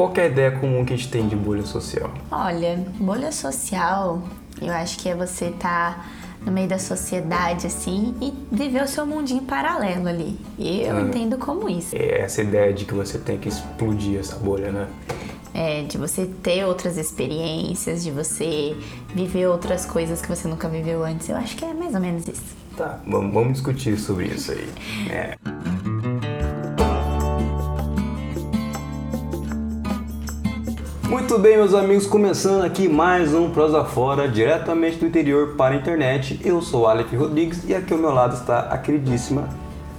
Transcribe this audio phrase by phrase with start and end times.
[0.00, 2.10] qual é a ideia comum que a gente tem de bolha social?
[2.30, 4.22] Olha, bolha social,
[4.58, 6.06] eu acho que é você estar tá
[6.42, 10.38] no meio da sociedade assim e viver o seu mundinho paralelo ali.
[10.58, 11.94] E eu ah, entendo como isso.
[11.94, 14.88] É essa ideia de que você tem que explodir essa bolha, né?
[15.52, 18.74] É, de você ter outras experiências, de você
[19.14, 21.28] viver outras coisas que você nunca viveu antes.
[21.28, 22.56] Eu acho que é mais ou menos isso.
[22.74, 24.66] Tá, vamos discutir sobre isso aí.
[25.12, 25.36] É.
[31.10, 35.76] Muito bem, meus amigos, começando aqui mais um Prosa Fora, diretamente do interior para a
[35.76, 36.40] internet.
[36.44, 39.48] Eu sou Aleph Rodrigues e aqui ao meu lado está a queridíssima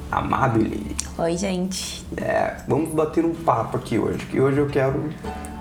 [0.09, 0.95] Amabile.
[1.17, 2.05] Oi, gente.
[2.15, 5.09] É, vamos bater um papo aqui hoje, que hoje eu quero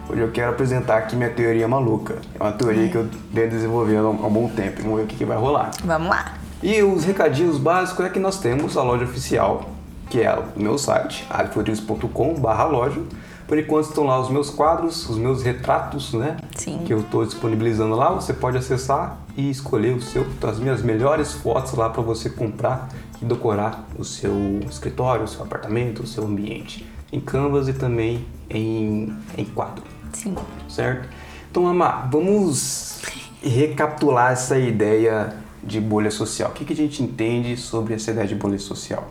[0.08, 2.18] Hoje eu quero apresentar aqui minha teoria maluca.
[2.38, 2.88] É uma teoria é.
[2.88, 4.82] que eu venho desenvolvendo há um bom tempo.
[4.82, 5.72] Vamos ver o que, que vai rolar.
[5.84, 6.34] Vamos lá.
[6.62, 9.68] E os recadinhos básicos é que nós temos a loja oficial,
[10.08, 13.00] que é o meu site, alifrodrigues.com/loja
[13.50, 16.36] por enquanto estão lá os meus quadros, os meus retratos, né?
[16.54, 16.84] Sim.
[16.86, 18.12] Que eu estou disponibilizando lá.
[18.12, 22.88] Você pode acessar e escolher o seu, as minhas melhores fotos lá para você comprar
[23.20, 26.86] e decorar o seu escritório, o seu apartamento, o seu ambiente.
[27.12, 29.82] Em canvas e também em, em quadro.
[30.12, 30.36] Sim.
[30.68, 31.08] Certo?
[31.50, 33.02] Então, Amar, vamos
[33.42, 36.50] recapitular essa ideia de bolha social.
[36.50, 39.08] O que, que a gente entende sobre essa ideia de bolha social?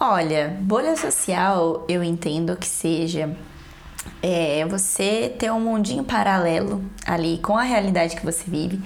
[0.00, 3.36] Olha, bolha social eu entendo que seja
[4.22, 8.80] é, você ter um mundinho paralelo ali com a realidade que você vive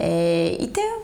[0.00, 1.02] é, e ter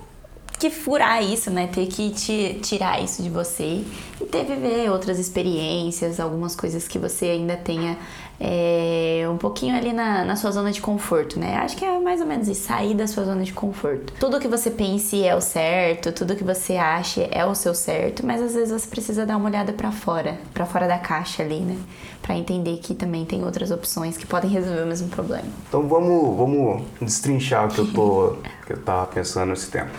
[0.59, 1.67] que furar isso, né?
[1.67, 3.85] Ter que te, tirar isso de você
[4.19, 7.99] e ter viver outras experiências, algumas coisas que você ainda tenha
[8.45, 11.59] é, um pouquinho ali na, na, sua zona de conforto, né?
[11.59, 14.13] Acho que é mais ou menos isso, sair da sua zona de conforto.
[14.19, 18.27] Tudo que você pense é o certo, tudo que você acha é o seu certo,
[18.27, 21.61] mas às vezes você precisa dar uma olhada para fora, para fora da caixa ali,
[21.61, 21.79] né?
[22.21, 25.47] Para entender que também tem outras opções que podem resolver o mesmo problema.
[25.69, 29.91] Então vamos, vamos destrinchar o que eu tô que eu tava pensando nesse tempo.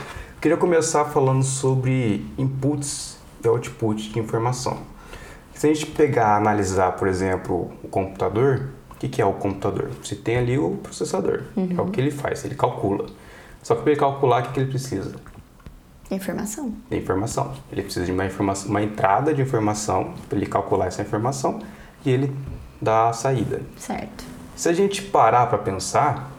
[0.41, 4.92] queria começar falando sobre inputs e outputs de informação.
[5.53, 9.91] Se a gente pegar, analisar, por exemplo, o computador, o que, que é o computador?
[10.01, 11.75] Você tem ali o processador, uhum.
[11.77, 13.05] é o que ele faz, ele calcula.
[13.61, 15.15] Só que para ele calcular, o que, que ele precisa?
[16.11, 16.73] Informação.
[16.91, 17.53] Informação.
[17.71, 21.59] Ele precisa de uma informação, uma entrada de informação para ele calcular essa informação
[22.05, 22.35] e ele
[22.81, 23.61] dá a saída.
[23.77, 24.25] Certo.
[24.55, 26.29] Se a gente parar para pensar,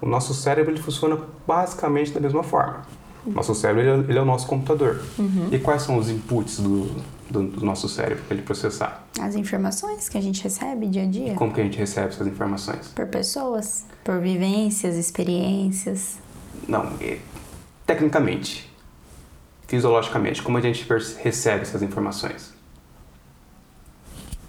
[0.00, 2.82] o nosso cérebro ele funciona basicamente da mesma forma.
[3.26, 5.00] Nosso cérebro ele é, ele é o nosso computador.
[5.18, 5.48] Uhum.
[5.52, 6.90] E quais são os inputs do,
[7.30, 9.06] do, do nosso cérebro para ele processar?
[9.20, 11.32] As informações que a gente recebe dia a dia.
[11.32, 12.88] E como que a gente recebe essas informações?
[12.88, 16.18] Por pessoas, por vivências, experiências.
[16.66, 17.18] Não, é,
[17.86, 18.70] tecnicamente,
[19.68, 20.86] fisiologicamente, como a gente
[21.22, 22.52] recebe essas informações?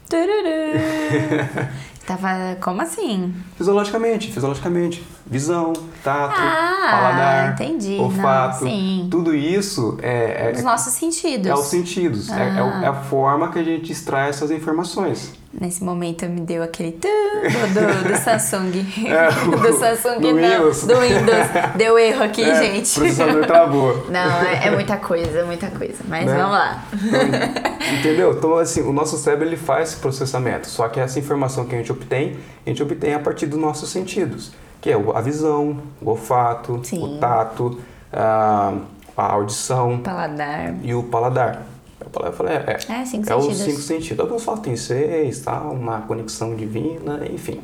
[2.06, 2.57] Tava.
[2.62, 3.33] Como assim?
[3.57, 5.03] Fisiologicamente, fisiologicamente.
[5.25, 5.72] Visão,
[6.03, 7.97] tato, ah, paladar, entendi.
[7.97, 8.66] olfato.
[8.66, 9.09] Não.
[9.09, 10.50] Tudo isso é.
[10.50, 11.47] é Os nossos sentidos.
[11.47, 12.29] É os sentidos.
[12.29, 12.39] Ah.
[12.39, 15.31] É, é, é, a forma que a gente extrai essas informações.
[15.53, 18.85] Nesse momento me deu aquele do, do, do Samsung.
[19.07, 20.35] É, do Samsung, do não.
[20.35, 20.83] Windows.
[20.83, 21.75] Do Windows.
[21.78, 22.91] Deu erro aqui, é, gente.
[22.97, 24.06] O processador travou.
[24.09, 26.03] Não, é, é, muita coisa, muita coisa.
[26.07, 26.35] Mas né?
[26.35, 26.83] vamos lá.
[26.94, 28.33] Então, entendeu?
[28.33, 30.67] Então, assim, o nosso cérebro ele faz esse processamento.
[30.67, 32.35] Só que essa informação que a gente obtém,
[32.66, 34.51] a gente obtém a partir dos nossos sentidos.
[34.83, 37.01] Que é a visão, o olfato, Sim.
[37.01, 37.79] o tato,
[38.11, 38.73] a,
[39.16, 39.95] a audição.
[39.95, 40.75] O paladar.
[40.83, 41.66] E o paladar.
[42.01, 44.19] Eu falei, é, é, é, cinco é os cinco sentidos.
[44.19, 45.61] Alguns falam tem seis, tá?
[45.61, 47.61] uma conexão divina, enfim.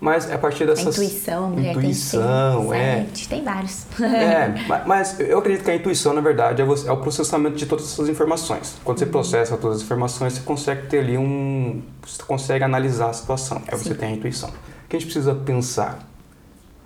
[0.00, 0.98] Mas é a partir dessas...
[0.98, 2.96] A intuição, mulher, intuição, tem é.
[2.96, 3.86] Sete, tem vários.
[4.00, 4.52] é,
[4.84, 8.08] mas eu acredito que a intuição, na verdade, é, é o processamento de todas essas
[8.08, 8.74] informações.
[8.82, 9.12] Quando você uhum.
[9.12, 11.80] processa todas as informações, você consegue ter ali um...
[12.04, 13.62] Você consegue analisar a situação.
[13.68, 14.48] Aí você tem a intuição.
[14.48, 16.15] O que a gente precisa pensar?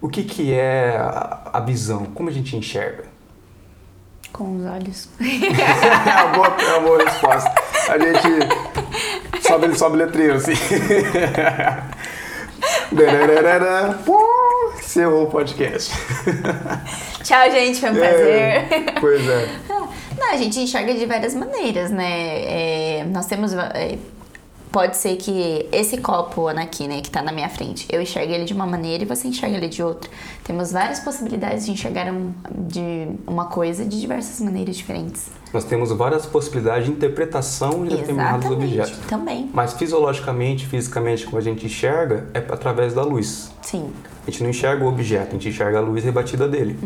[0.00, 0.96] O que, que é
[1.52, 2.06] a visão?
[2.06, 3.04] Como a gente enxerga?
[4.32, 5.08] Com os olhos.
[5.20, 7.52] é, uma boa, é uma boa resposta.
[7.88, 8.28] A gente
[9.46, 10.52] sobe, sobe letreiro assim.
[14.78, 15.92] Encerrou o podcast.
[17.22, 17.80] Tchau, gente.
[17.80, 18.26] Foi um prazer.
[18.26, 19.48] É, pois é.
[19.68, 19.88] Não,
[20.32, 22.42] a gente enxerga de várias maneiras, né?
[22.42, 23.52] É, nós temos.
[23.52, 23.98] É,
[24.70, 28.44] pode ser que esse copo aqui, né, que tá na minha frente, eu enxergue ele
[28.44, 30.10] de uma maneira e você enxerga ele de outra.
[30.44, 32.32] Temos várias possibilidades de enxergar um,
[32.68, 35.30] de uma coisa de diversas maneiras diferentes.
[35.52, 39.06] Nós temos várias possibilidades de interpretação de determinados Exatamente, objetos.
[39.06, 39.50] também.
[39.52, 43.50] Mas fisiologicamente, fisicamente, como a gente enxerga, é através da luz.
[43.62, 43.90] Sim.
[44.26, 46.78] A gente não enxerga o objeto, a gente enxerga a luz rebatida dele.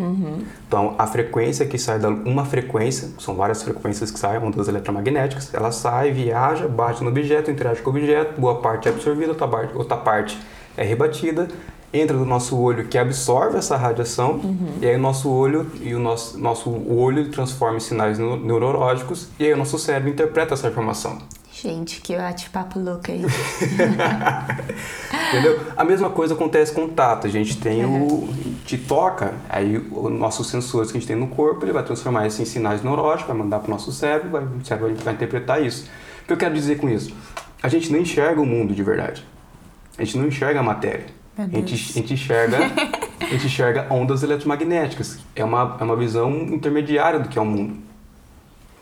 [0.66, 5.52] Então, a frequência que sai da uma frequência, são várias frequências que saem, ondas eletromagnéticas,
[5.52, 9.48] ela sai, viaja, bate no objeto, interage com o objeto, boa parte é absorvida, outra
[9.48, 10.38] parte, outra parte
[10.76, 11.48] é rebatida,
[11.94, 14.40] entra no nosso olho que absorve essa radiação,
[14.82, 19.28] e aí o nosso olho e o nosso, nosso olho transforma em sinais neu- neurológicos,
[19.38, 21.18] e aí o nosso cérebro interpreta essa informação.
[21.52, 23.22] Gente, que bate-papo louco aí.
[25.28, 25.60] Entendeu?
[25.76, 27.28] A mesma coisa acontece com o tato.
[27.28, 28.28] A gente tem o.
[28.66, 32.26] te toca, aí os nossos sensores que a gente tem no corpo, ele vai transformar
[32.26, 35.62] isso em sinais neurológicos, vai mandar para o nosso cérebro, vai, o cérebro vai interpretar
[35.64, 35.88] isso.
[36.22, 37.14] O que eu quero dizer com isso?
[37.62, 39.24] A gente não enxerga o mundo de verdade.
[39.96, 41.06] A gente não enxerga a matéria.
[41.36, 42.58] Meu A gente, a gente enxerga.
[43.20, 45.18] A gente enxerga ondas eletromagnéticas.
[45.34, 47.78] É uma, é uma visão intermediária do que é o mundo.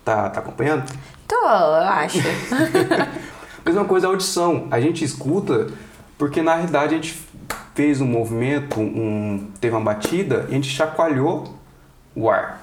[0.04, 0.90] Tá, tá acompanhando?
[1.28, 2.18] Tô, eu acho.
[3.64, 4.66] Mesma coisa a audição.
[4.70, 5.70] A gente escuta
[6.18, 7.16] porque na realidade a gente
[7.74, 11.54] fez um movimento, um, teve uma batida e a gente chacoalhou
[12.16, 12.62] o ar.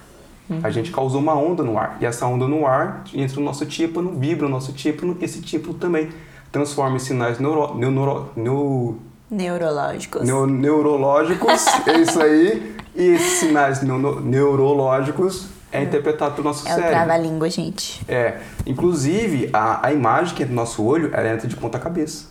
[0.63, 1.97] A gente causou uma onda no ar.
[2.01, 5.41] E essa onda no ar entra no nosso tímpano, vibra o nosso tímpano e esse
[5.41, 6.09] tímpano também
[6.51, 10.23] transforma em sinais neuro, neuro, neuro, Neurológicos.
[10.25, 12.75] neu- neurológicos, é isso aí.
[12.95, 16.89] E esses sinais neuro- neurológicos é interpretado pelo nosso É cérebro.
[16.89, 18.03] trava-língua, gente.
[18.07, 22.25] É, inclusive a, a imagem que é do nosso olho, ela entra de ponta cabeça.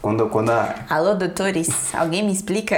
[0.00, 1.94] Quando, quando a, Alô, doutores?
[1.94, 2.74] Alguém me explica?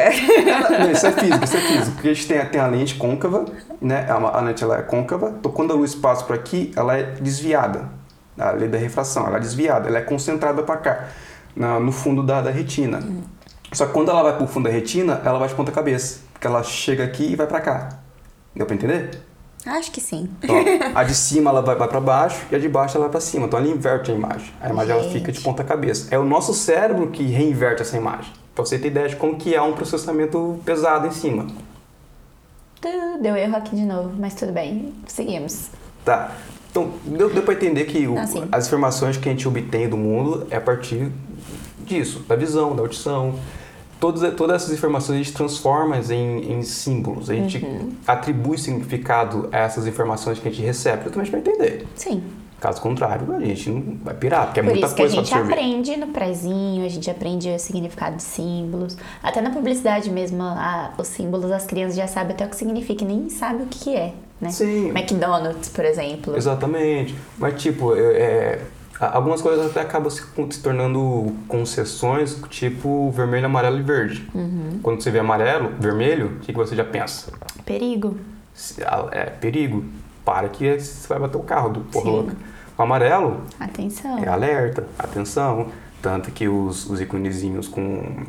[0.78, 1.92] não, isso é físico, isso é físico.
[1.92, 3.46] Porque a gente tem, tem a lente côncava,
[3.80, 4.06] né?
[4.10, 7.02] A, a lente ela é côncava, então quando a luz passa por aqui, ela é
[7.04, 7.88] desviada.
[8.38, 11.08] A lei da refração, ela é desviada, ela é concentrada para cá,
[11.56, 13.02] na- no fundo da, da retina.
[13.72, 16.20] Só que quando ela vai pro fundo da retina, ela vai de ponta cabeça.
[16.32, 17.88] Porque ela chega aqui e vai para cá.
[18.54, 19.20] Deu pra entender?
[19.66, 20.28] Acho que sim.
[20.42, 20.56] Então,
[20.94, 23.20] a de cima ela vai, vai para baixo e a de baixo ela vai para
[23.20, 23.46] cima.
[23.46, 24.52] Então ela inverte a imagem.
[24.60, 26.14] A imagem ela fica de ponta cabeça.
[26.14, 28.30] É o nosso cérebro que reinverte essa imagem.
[28.54, 31.46] Pra você ter ideia de como que é um processamento pesado em cima.
[33.20, 34.92] Deu erro aqui de novo, mas tudo bem.
[35.06, 35.68] Seguimos.
[36.04, 36.32] Tá.
[36.70, 39.96] Então, deu, deu pra entender que o- Ah, as informações que a gente obtém do
[39.96, 41.10] mundo é a partir
[41.84, 43.34] disso, da visão, da audição.
[44.00, 47.30] Todas, todas essas informações a gente transforma em, em símbolos.
[47.30, 47.92] A gente Uhum.
[48.06, 51.86] atribui significado a essas informações que a gente recebe, justamente para entender.
[51.94, 52.22] Sim.
[52.60, 55.16] Caso contrário, a gente não vai pirar, porque é Por muita isso que a coisa
[55.22, 58.96] gente aprende no prezinho, a gente aprende o significado de símbolos.
[59.22, 63.04] Até na publicidade mesmo, a- os símbolos as crianças já sabem até o que significa,
[63.04, 64.50] e nem sabem o que, é, né?
[64.50, 64.88] Sim.
[64.90, 66.34] McDonald's, por exemplo.
[66.36, 67.14] Exatamente.
[67.38, 68.60] Mas, tipo, é, é,
[69.00, 74.28] algumas coisas até acabam se, se tornando concessões, tipo vermelho, amarelo e verde.
[74.34, 74.78] Uhum.
[74.82, 77.32] Quando você vê amarelo, vermelho, o que, que você já pensa?
[77.64, 78.16] Perigo.
[79.10, 79.84] É perigo.
[80.24, 82.36] Para que você vai bater o carro do porra louca.
[82.76, 84.18] O amarelo Atenção.
[84.18, 85.68] é alerta, atenção.
[86.00, 88.24] Tanto que os, os iconezinhos com,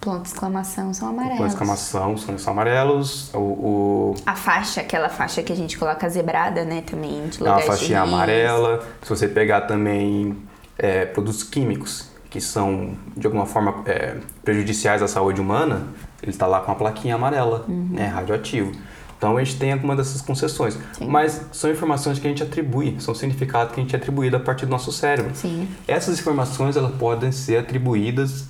[0.00, 1.46] Ponto de exclamação são amarelos.
[1.52, 3.30] exclamação são, são amarelos.
[3.34, 7.42] O, o, A faixa, aquela faixa que a gente coloca zebrada, né, também, de É
[7.42, 8.82] uma lugares de faixinha amarela.
[9.02, 10.36] Se você pegar também
[10.78, 15.88] é, produtos químicos que são de alguma forma é, prejudiciais à saúde humana,
[16.22, 17.88] ele está lá com a plaquinha amarela, Uhum.
[17.90, 18.72] né, radioativo.
[19.18, 21.06] Então a gente tem alguma dessas concessões, Sim.
[21.08, 24.64] mas são informações que a gente atribui, são significados que a gente atribui a partir
[24.64, 25.32] do nosso cérebro.
[25.34, 25.68] Sim.
[25.86, 28.44] Essas informações elas podem ser atribuídas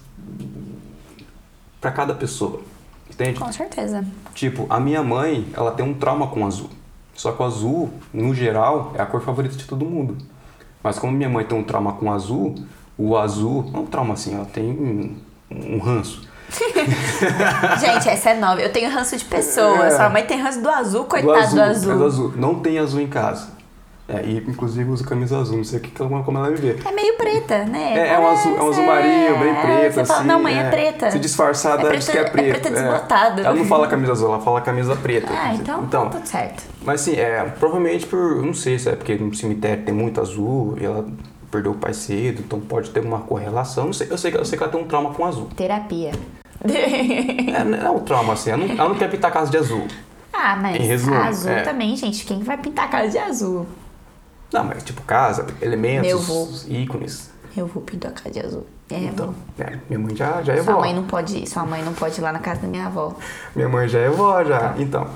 [1.81, 2.61] para cada pessoa,
[3.09, 3.41] entende?
[3.41, 4.05] Com certeza.
[4.35, 6.71] Tipo, a minha mãe, ela tem um trauma com azul.
[7.15, 10.17] Só que o azul, no geral, é a cor favorita de todo mundo.
[10.83, 12.55] Mas como minha mãe tem um trauma com azul,
[12.97, 15.17] o azul, não é um trauma assim, ela tem um,
[15.51, 16.29] um ranço.
[17.81, 18.61] Gente, essa é nova.
[18.61, 19.87] Eu tenho ranço de pessoa.
[19.87, 19.91] É.
[19.91, 21.93] Sua mãe tem ranço do azul, do coitado azul, do azul.
[21.93, 22.33] É do azul.
[22.37, 23.49] Não tem azul em casa.
[24.13, 26.81] É, e inclusive usa camisa azul, não sei o que como ela vai ver.
[26.85, 27.95] É meio preta, né?
[27.97, 29.61] É, é um azul, é um azul marinho, bem é.
[29.63, 30.13] preto, Você assim.
[30.13, 31.11] fala, não, mãe, é, preta.
[31.13, 33.41] Se disfarçada, É diz que é preta- é preta desbotado.
[33.43, 35.29] Ela não fala camisa azul, ela fala camisa preta.
[35.33, 36.65] Ah, então, tá tudo certo.
[36.85, 38.43] Mas assim, é, provavelmente por.
[38.45, 41.07] Não sei se é porque no cemitério tem muito azul e ela
[41.51, 43.87] perdeu o pai cedo, então pode ter uma correlação.
[43.87, 45.49] Não sei, eu, sei, que- eu sei que ela tem um trauma com azul.
[45.57, 46.11] Terapia.
[46.65, 49.57] É, não é um trauma assim, ela não, ela não quer pintar a casa de
[49.57, 49.87] azul.
[50.33, 51.63] ah, mas resumo, azul é.
[51.63, 52.25] também, gente.
[52.25, 53.67] Quem vai pintar a casa de azul?
[54.53, 57.31] Não, mas tipo casa, elementos, ícones.
[57.57, 58.67] Eu vou pintar a casa de azul.
[58.91, 60.81] É, Então, é, minha mãe já, já é Sua vó.
[60.81, 61.47] mãe não pode ir.
[61.49, 63.15] Sua mãe não pode ir lá na casa da minha avó.
[63.55, 64.75] Minha mãe já é vó já.
[64.79, 65.09] Então.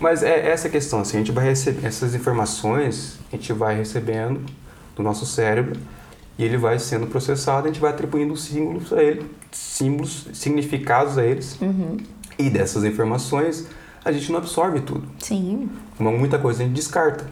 [0.00, 3.76] Mas é essa a questão, assim, a gente vai receber essas informações, a gente vai
[3.76, 4.44] recebendo
[4.96, 5.78] do nosso cérebro
[6.36, 11.24] e ele vai sendo processado, a gente vai atribuindo símbolos a ele, símbolos, significados a
[11.24, 11.56] eles.
[11.60, 11.96] Uhum.
[12.36, 13.68] E dessas informações,
[14.04, 15.06] a gente não absorve tudo.
[15.20, 15.70] Sim.
[15.98, 17.24] Muita coisa a gente descarta.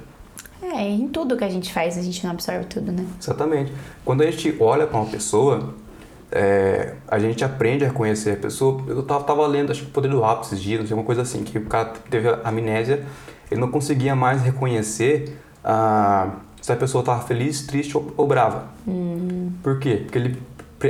[0.62, 3.04] É, em tudo que a gente faz a gente não absorve tudo, né?
[3.20, 3.72] Exatamente.
[4.04, 5.74] Quando a gente olha para uma pessoa,
[6.30, 8.82] é, a gente aprende a reconhecer a pessoa.
[8.86, 11.04] Eu tava, tava lendo, acho que o Poder do Rápido esses dias, não sei, uma
[11.04, 13.04] coisa assim, que o cara teve amnésia,
[13.50, 18.68] ele não conseguia mais reconhecer ah, se a pessoa estava feliz, triste ou, ou brava.
[18.86, 19.50] Hum.
[19.62, 20.00] Por quê?
[20.04, 20.38] Porque ele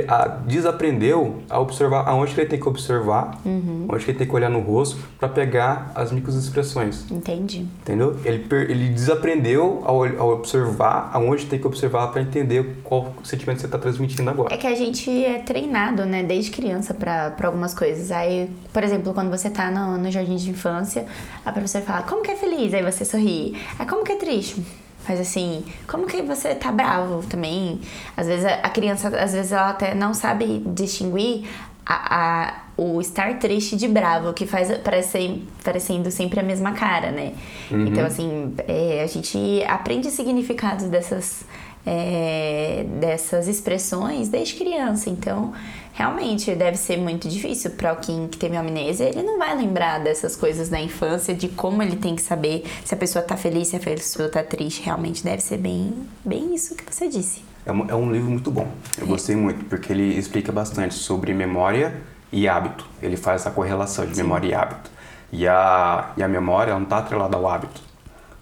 [0.07, 3.87] a, desaprendeu a observar aonde que ele tem que observar, Uhum.
[3.89, 7.09] onde que ele tem que olhar no rosto para pegar as microexpressões.
[7.11, 7.65] Entendi.
[7.81, 8.17] Entendeu?
[8.25, 13.65] Ele, per- ele desaprendeu ao observar aonde tem que observar para entender qual sentimento você
[13.65, 14.53] está transmitindo agora.
[14.53, 18.11] É que a gente é treinado, né, desde criança pra algumas coisas.
[18.11, 21.05] Aí, por exemplo, quando você tá no, no jardim de infância,
[21.45, 22.73] a professora fala, como que é feliz?
[22.73, 23.55] Aí você sorri.
[23.77, 24.63] Aí, como que é triste?
[25.05, 27.79] Faz assim, como que você tá bravo também?
[28.15, 31.45] Às vezes a, criança, às vezes ela até não sabe distinguir
[31.85, 32.15] a,
[32.47, 37.33] a- o estar triste de bravo, que faz parecer, parecendo sempre a mesma cara, né?
[37.69, 41.43] Então, assim, é, a gente aprende significados dessas,
[41.85, 45.09] é, dessas expressões desde criança.
[45.09, 45.53] Então,
[45.93, 49.05] realmente deve ser muito difícil para alguém que teve amnésia.
[49.05, 52.93] Ele não vai lembrar dessas coisas da infância, de como ele tem que saber se
[52.93, 54.81] a pessoa tá feliz, se a pessoa tá triste.
[54.83, 55.93] Realmente deve ser bem,
[56.25, 57.43] bem isso que você disse.
[57.65, 58.67] É um, é um livro muito bom.
[58.97, 62.85] Eu gostei muito, porque ele explica bastante sobre memória e hábito.
[63.01, 64.91] Ele faz essa correlação de memória e hábito.
[65.31, 67.81] E a, e a memória não está atrelada ao hábito.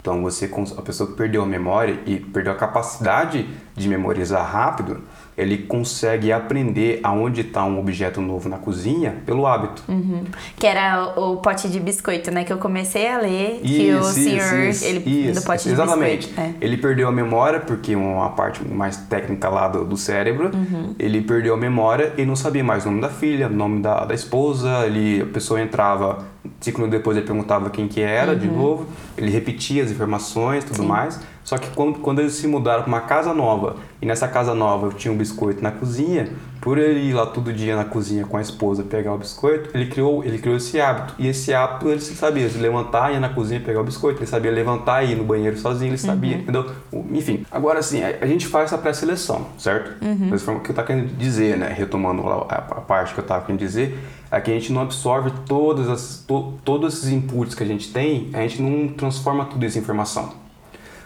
[0.02, 5.04] Então, você, a pessoa que perdeu a memória e perdeu a capacidade de memorizar rápido,
[5.42, 9.84] ele consegue aprender aonde está um objeto novo na cozinha pelo hábito.
[9.90, 10.24] Uhum.
[10.58, 12.44] Que era o, o pote de biscoito, né?
[12.44, 16.28] Que eu comecei a ler que o senhor, ele, do pote de exatamente.
[16.28, 16.40] biscoito.
[16.40, 16.54] É.
[16.62, 20.94] Ele perdeu a memória, porque uma parte mais técnica lá do, do cérebro, Uhum.
[21.00, 24.06] ele perdeu a memória e não sabia mais o nome da filha, o nome da,
[24.06, 26.20] da esposa, ele, a pessoa entrava,
[26.60, 30.78] cinco minutos depois ele perguntava quem que era de novo, ele repetia as informações tudo
[30.80, 30.84] Uhum.
[30.84, 30.90] Sim.
[30.90, 31.20] mais.
[31.44, 34.90] Só que quando, quando eles se mudaram para uma casa nova, e nessa casa nova
[34.96, 38.42] tinha um biscoito na cozinha, por ele ir lá todo dia na cozinha com a
[38.42, 41.16] esposa pegar o biscoito, ele criou, ele criou esse hábito.
[41.18, 44.52] E esse hábito ele sabia se levantar, ia na cozinha pegar o biscoito, ele sabia
[44.52, 46.70] levantar e ir no banheiro sozinho, ele sabia, entendeu?
[46.92, 49.92] O- Enfim, agora assim, a, gente faz essa pré-seleção, certo?
[50.30, 51.74] Mas foi o que eu tava querendo dizer, né?
[51.76, 53.98] Retomando a, a parte que eu tava querendo dizer,
[54.32, 57.92] é que a gente não absorve todas as, to- todos esses inputs que a gente
[57.92, 60.40] tem, a gente não transforma tudo isso em informação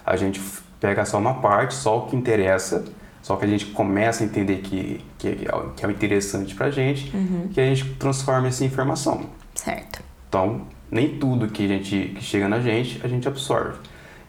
[0.05, 0.39] a gente
[0.79, 2.85] pega só uma parte, só o que interessa,
[3.25, 6.53] só que a gente começa a entender que, que, é, o- que é o interessante
[6.53, 7.11] pra gente,
[7.51, 9.25] que a gente transforma em informação.
[9.55, 10.03] Certo.
[10.29, 13.79] Então, nem tudo que, a gente, que chega na gente, a gente absorve.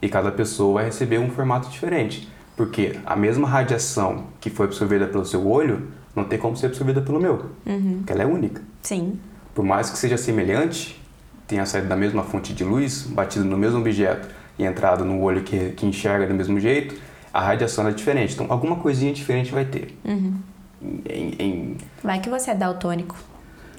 [0.00, 2.26] E cada pessoa vai receber um formato diferente.
[2.56, 7.02] Porque a mesma radiação que foi absorvida pelo seu olho, não tem como ser absorvida
[7.02, 7.50] pelo meu.
[7.98, 8.62] Porque ela é única.
[8.80, 9.18] Sim.
[9.54, 10.98] Por mais que seja semelhante,
[11.46, 14.26] tenha saído da mesma fonte de luz, batido no mesmo objeto
[14.58, 16.94] e entrado no olho que, que enxerga do mesmo jeito,
[17.36, 18.34] a radiação é diferente.
[18.34, 19.96] Então, alguma coisinha diferente vai ter.
[20.04, 23.16] Em- em- Vai que você é daltônico.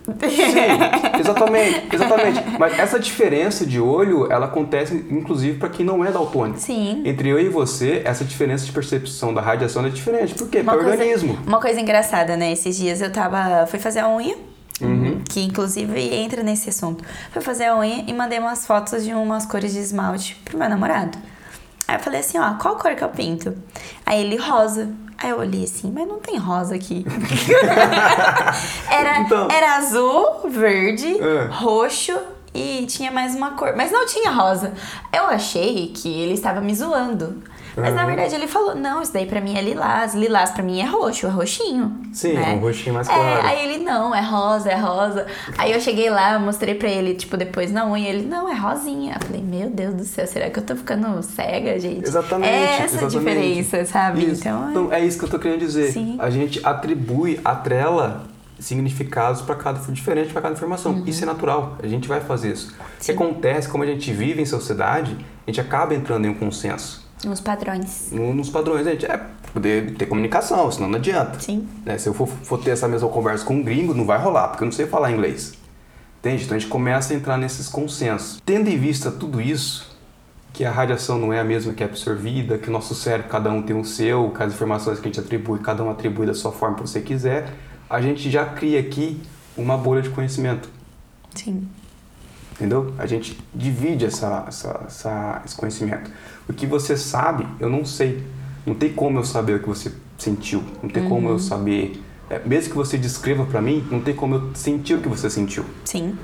[0.08, 2.42] Sim, exatamente, exatamente.
[2.58, 6.60] Mas essa diferença de olho, ela acontece inclusive para quem não é daltônico.
[6.60, 7.02] Sim.
[7.06, 10.34] Entre eu e você, essa diferença de percepção da radiação é diferente.
[10.34, 10.62] Por quê?
[10.62, 11.38] Uma coisa, organismo.
[11.46, 12.54] uma coisa engraçada, né?
[12.54, 13.68] Esses dias eu tava.
[13.68, 14.36] Fui fazer a unha.
[14.80, 15.22] Uhum.
[15.28, 17.04] Que inclusive entra nesse assunto.
[17.32, 20.70] Fui fazer a unha e mandei umas fotos de umas cores de esmalte pro meu
[20.70, 21.18] namorado.
[21.88, 23.56] Aí eu falei assim, ó, qual cor que eu pinto?
[24.06, 24.90] Aí ele, rosa.
[25.18, 27.06] Aí eu olhei assim, mas não tem rosa aqui.
[28.92, 29.48] era, Então.
[29.52, 31.46] era azul, verde, É.
[31.52, 32.14] roxo
[32.54, 33.74] e tinha mais uma cor.
[33.76, 34.74] Mas não tinha rosa.
[35.14, 37.42] Eu achei que ele estava me zoando.
[37.80, 38.08] Mas na Aham.
[38.08, 40.16] verdade ele falou, não, isso daí pra mim é lilás.
[40.16, 42.02] Lilás pra mim é roxo, é roxinho.
[42.12, 42.52] Sim, né?
[42.52, 43.48] é um roxinho mais É, claro.
[43.48, 45.28] aí ele, não, é rosa, é rosa.
[45.58, 48.56] Aí eu cheguei lá, eu mostrei pra ele, tipo, depois na unha, ele, não, é
[48.56, 49.16] rosinha.
[49.22, 52.04] Eu falei, meu Deus do céu, será que eu tô ficando cega, gente?
[52.08, 52.50] Exatamente.
[52.52, 53.18] É essa a exatamente.
[53.20, 54.26] diferença, sabe?
[54.26, 54.42] Isso.
[54.42, 55.92] Então, é- Então, é isso que eu tô querendo dizer.
[55.92, 56.18] Sim.
[56.20, 58.24] A gente atribui, atrela
[58.60, 61.04] significados para cada diferente para cada informação.
[61.06, 61.78] Isso é natural.
[61.82, 62.74] A gente vai fazer isso.
[63.00, 63.18] O que Uhum.
[63.18, 65.16] Acontece, como a gente vive em sociedade,
[65.46, 67.07] a gente acaba entrando em um consenso.
[67.26, 68.10] Nos padrões.
[68.12, 69.18] No- Nos padrões, gente é
[69.54, 71.40] poder ter comunicação, senão não adianta.
[71.40, 71.68] Sim.
[71.86, 71.98] né?
[71.98, 74.64] Se eu for, for ter essa mesma conversa com um gringo, não vai rolar, porque
[74.64, 75.54] eu não sei falar inglês.
[76.20, 76.44] Entende?
[76.46, 78.42] Então a gente começa a entrar nesses consensos.
[78.46, 79.96] Tendo em vista tudo isso,
[80.54, 83.52] que a radiação não é a mesma que é absorvida, que o nosso cérebro, cada
[83.52, 86.34] um tem o seu, que as informações que a gente atribui, cada um atribui da
[86.34, 87.54] sua forma que você quiser,
[87.90, 89.22] a gente já cria aqui
[89.56, 90.68] uma bolha de conhecimento.
[91.36, 91.68] Sim.
[92.58, 92.92] Entendeu?
[92.98, 96.10] A gente divide essa, essa, essa- esse conhecimento.
[96.50, 98.24] O que você sabe, eu não sei.
[98.66, 100.64] Não tem como eu saber o que você sentiu.
[100.82, 102.02] Não tem como eu saber.
[102.30, 105.30] é, mesmo que você descreva pra mim, não tem como eu sentir o que você
[105.30, 105.64] sentiu.
[105.86, 106.18] Sim.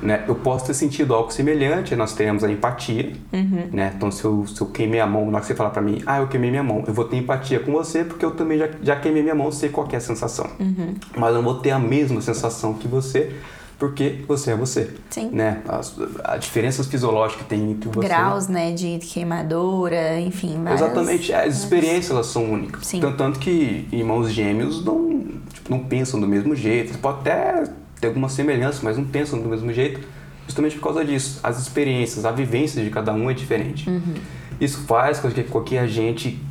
[0.00, 0.22] Né?
[0.28, 3.68] Eu posso ter sentido algo semelhante, nós temos a empatia, Uhum.
[3.72, 3.92] né?
[3.96, 6.00] Então, se eu, se eu queimei a mão, na hora que você falar pra mim,
[6.06, 8.68] ah, eu queimei minha mão, eu vou ter empatia com você porque eu também já,
[8.80, 10.46] já queimei minha mão, sei qual é a sensação.
[10.60, 10.94] Uhum.
[11.16, 13.34] Mas eu não vou ter a mesma sensação que você
[13.78, 14.92] porque você é você.
[15.08, 15.30] Sim.
[15.30, 15.62] Né?
[15.68, 15.94] As,
[16.24, 18.08] as diferenças fisiológicas que tem entre você.
[18.08, 20.80] Graus, né, de queimadura, enfim, várias...
[20.80, 22.86] Exatamente, as experiências elas são únicas.
[22.86, 23.00] Sim.
[23.00, 26.98] Tanto, tanto que irmãos gêmeos não, tipo, não pensam do mesmo jeito.
[26.98, 27.64] Pode até
[28.00, 30.00] ter alguma semelhança, mas não pensam do mesmo jeito,
[30.44, 31.38] justamente por causa disso.
[31.42, 33.88] As experiências, a vivência de cada um é diferente.
[33.88, 34.14] Uhum.
[34.60, 36.42] Isso faz com que, com que a gente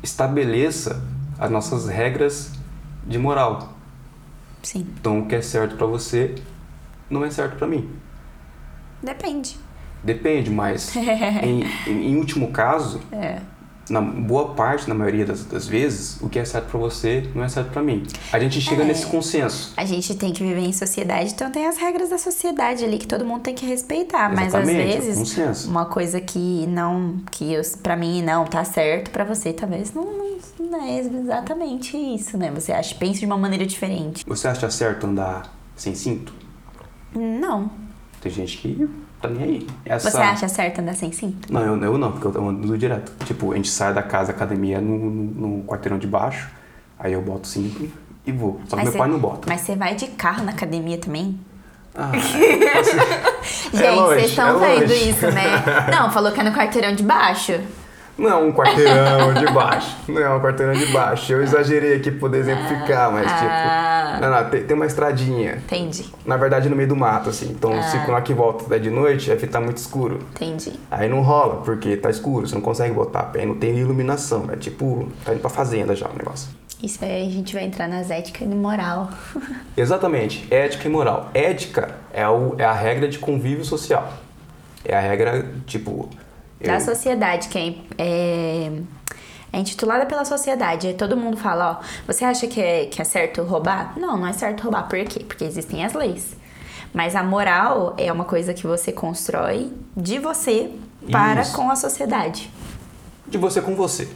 [0.00, 1.02] estabeleça
[1.38, 2.52] as nossas regras
[3.04, 3.79] de moral.
[4.62, 6.34] Sim, Então, o que é certo pra você
[7.08, 7.88] não é certo pra mim.
[9.02, 9.58] depende.
[10.02, 13.40] Depende, mas em, em, em último caso, É.
[13.90, 17.44] na boa parte, na maioria das, das vezes, o que é certo pra você não
[17.44, 18.04] é certo pra mim.
[18.32, 18.86] A gente chega É.
[18.86, 19.72] nesse consenso.
[19.76, 23.06] A gente tem que viver em sociedade, então tem as regras da sociedade ali que
[23.06, 24.28] todo mundo tem que respeitar.
[24.30, 25.68] Mas às Exatamente, é vezes, consenso.
[25.68, 30.38] uma coisa que não, que pra mim não tá certo, pra você talvez não, não,
[30.70, 32.50] não é exatamente isso, né?
[32.54, 34.24] Você acha, pensa de uma maneira diferente.
[34.26, 36.32] Você acha certo andar sem cinto?
[37.14, 37.70] Não.
[38.20, 38.88] Tem gente que
[39.20, 39.66] tá nem aí.
[39.84, 40.10] Essa...
[40.10, 41.52] Você acha certo andar sem cinto?
[41.52, 43.12] Não, eu, eu não, porque eu ando direto.
[43.24, 46.48] Tipo, a gente sai da casa, academia, no, no, no quarteirão de baixo,
[46.98, 47.88] aí eu boto cinto
[48.26, 48.60] e vou.
[48.68, 49.46] Só que meu você- pai não bota.
[49.48, 51.38] Mas você vai de carro na academia também?
[51.94, 52.96] Ah, é, assim,
[53.72, 55.64] Gente, É vocês estão é vendo isso, né?
[55.90, 57.58] Não, falou que é no quarteirão de baixo.
[58.16, 59.96] Não é um quarteirão de baixo.
[60.06, 61.32] Não é um quarteirão de baixo.
[61.32, 63.34] Eu exagerei aqui pra poder exemplificar, mas Ah.
[63.34, 63.89] tipo.
[64.18, 65.56] Não, não, tem, tem uma estradinha.
[65.56, 67.50] Entendi, Na verdade, no meio do mato, assim.
[67.50, 67.82] Então, Ah.
[67.82, 70.18] se lá que volta é de noite, aí fica muito escuro.
[70.34, 70.72] entendi.
[70.90, 74.48] Aí não rola, porque tá escuro, você não consegue botar a pé, não tem iluminação.
[74.50, 76.48] É tipo, tá indo pra fazenda já o negócio.
[76.82, 79.10] Isso aí a gente vai entrar nas éticas e moral.
[79.76, 81.30] Exatamente, ética e moral.
[81.34, 84.10] Ética é, o, é a regra de convívio social.
[84.84, 86.08] É a regra, tipo.
[86.64, 88.72] Da eu- sociedade, que é, é,
[89.52, 90.86] é intitulada pela sociedade.
[90.86, 93.98] Aí todo mundo fala, ó, você acha que é, que é certo roubar?
[93.98, 94.88] Não, não é certo roubar.
[94.88, 95.24] Por quê?
[95.24, 96.36] Porque existem as leis.
[96.92, 100.70] Mas a moral é uma coisa que você constrói de você
[101.10, 101.54] para Isso.
[101.54, 102.50] com a sociedade.
[103.26, 104.08] De você com você.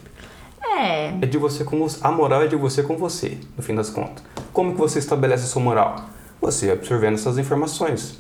[0.60, 1.98] É, É de você com você.
[2.02, 4.24] A moral é de você com você, no fim das contas.
[4.52, 5.96] Como que você estabelece a sua moral?
[6.40, 8.18] Você absorvendo essas informações.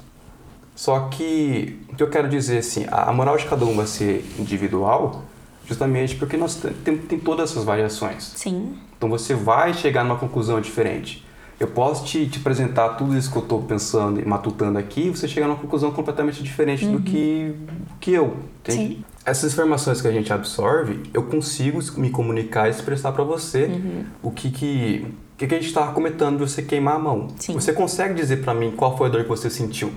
[0.74, 3.86] Só que o que eu quero dizer assim, a a moral de cada um vai
[3.86, 5.22] ser individual,
[5.66, 8.32] justamente porque nós te- tem, tem todas essas variações.
[8.36, 8.74] sim.
[8.96, 11.22] Então você vai chegar numa conclusão diferente.
[11.60, 15.10] Eu posso te, te apresentar tudo isso que eu estou pensando e matutando aqui, e
[15.10, 17.54] você chegar numa conclusão completamente diferente do que,
[18.00, 18.36] que eu.
[18.60, 18.94] Entende?
[18.96, 19.04] Sim.
[19.26, 23.70] Essas informações que a gente absorve, eu consigo me comunicar e expressar para você
[24.22, 27.28] o que que, que que a gente estava comentando de você queimar a mão.
[27.38, 27.52] Sim.
[27.54, 29.92] Você consegue dizer para mim qual foi a dor que você sentiu?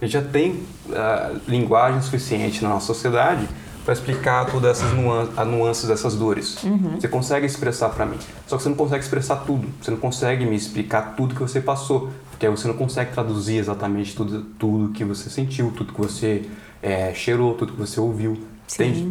[0.00, 0.60] A gente já tem
[0.92, 3.46] ah, linguagem suficiente na nossa sociedade
[3.86, 6.58] para explicar todas essas nuan as nuances dessas dores.
[6.98, 8.18] Você consegue expressar para mim.
[8.44, 9.68] Só que você não consegue expressar tudo.
[9.80, 12.10] Você não consegue me explicar tudo que você passou.
[12.28, 16.46] Porque aí você não consegue traduzir exatamente tudo, tudo que você sentiu, tudo que você
[16.82, 18.36] eh, cheirou, tudo que você ouviu.
[18.66, 18.84] Sim.
[18.84, 19.02] Entende?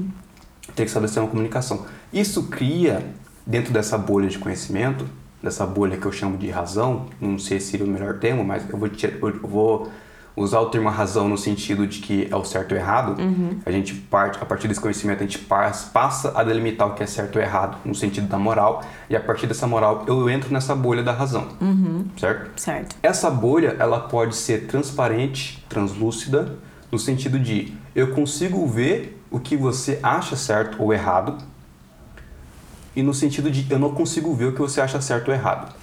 [0.75, 1.85] Tem que estabelecer uma comunicação.
[2.11, 3.01] Isso cria,
[3.47, 5.05] dentro dessa bolha de conhecimento,
[5.41, 8.69] dessa bolha que eu chamo de razão, não sei se seria o melhor termo, mas
[8.69, 9.91] eu vou, eu vou
[10.35, 13.15] usar o termo razão no sentido de que é o certo ou errado.
[13.65, 17.03] A gente parte, a partir desse conhecimento, a gente pas- passa a delimitar o que
[17.03, 20.51] é certo ou errado, no sentido da moral, e a partir dessa moral eu entro
[20.51, 21.47] nessa bolha da razão.
[22.17, 22.59] Certo?
[22.59, 22.95] Certo.
[23.01, 26.57] Essa bolha, ela pode ser transparente, translúcida,
[26.91, 31.37] no sentido de eu consigo ver o que você acha certo ou errado,
[32.95, 35.73] e no sentido de eu não consigo ver o que você acha certo ou errado.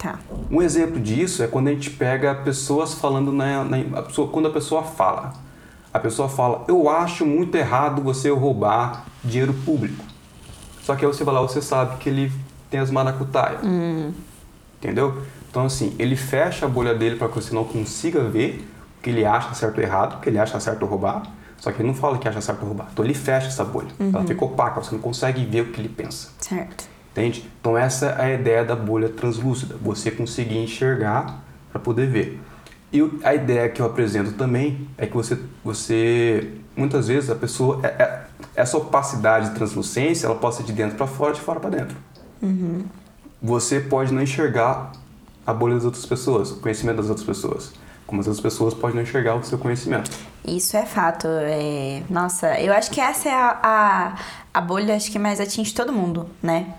[0.00, 0.18] Tá.
[0.50, 4.48] Um exemplo disso é quando a gente pega pessoas falando na, na- a pessoa- quando
[4.48, 5.34] a pessoa fala.
[5.92, 10.02] A pessoa fala, eu acho muito errado você roubar dinheiro público.
[10.82, 12.32] Só que aí você vai lá, você sabe que ele
[12.70, 13.60] tem as maracutaias.
[14.78, 15.20] Entendeu?
[15.50, 18.66] Então assim, ele fecha a bolha dele para que você não consiga ver
[18.98, 21.24] o que ele acha certo ou errado, o que ele acha certo ou roubar.
[21.58, 22.88] Só que ele não fala que acha certo ou roubar.
[22.90, 23.88] Então ele fecha essa bolha.
[24.00, 26.30] Ela fica opaca, você não consegue ver o que ele pensa.
[26.38, 26.88] Certo.
[27.12, 27.48] Entende?
[27.60, 31.42] Então essa é a ideia da bolha translúcida, você conseguir enxergar
[31.72, 32.40] para poder ver.
[32.92, 37.80] E a ideia que eu apresento também é que você, você muitas vezes a pessoa,
[37.82, 38.22] é- é-
[38.56, 41.96] essa opacidade de translucência, ela pode ser de dentro para fora, de fora para dentro.
[43.42, 44.92] Você pode não enxergar
[45.46, 47.72] a bolha das outras pessoas, o conhecimento das outras pessoas,
[48.06, 50.10] como as outras pessoas podem não enxergar o seu conhecimento.
[50.46, 51.26] Isso é fato.
[51.28, 52.02] É...
[52.10, 54.14] Nossa, eu acho que essa é a, a,
[54.54, 56.74] a bolha acho que mais atinge todo mundo, né?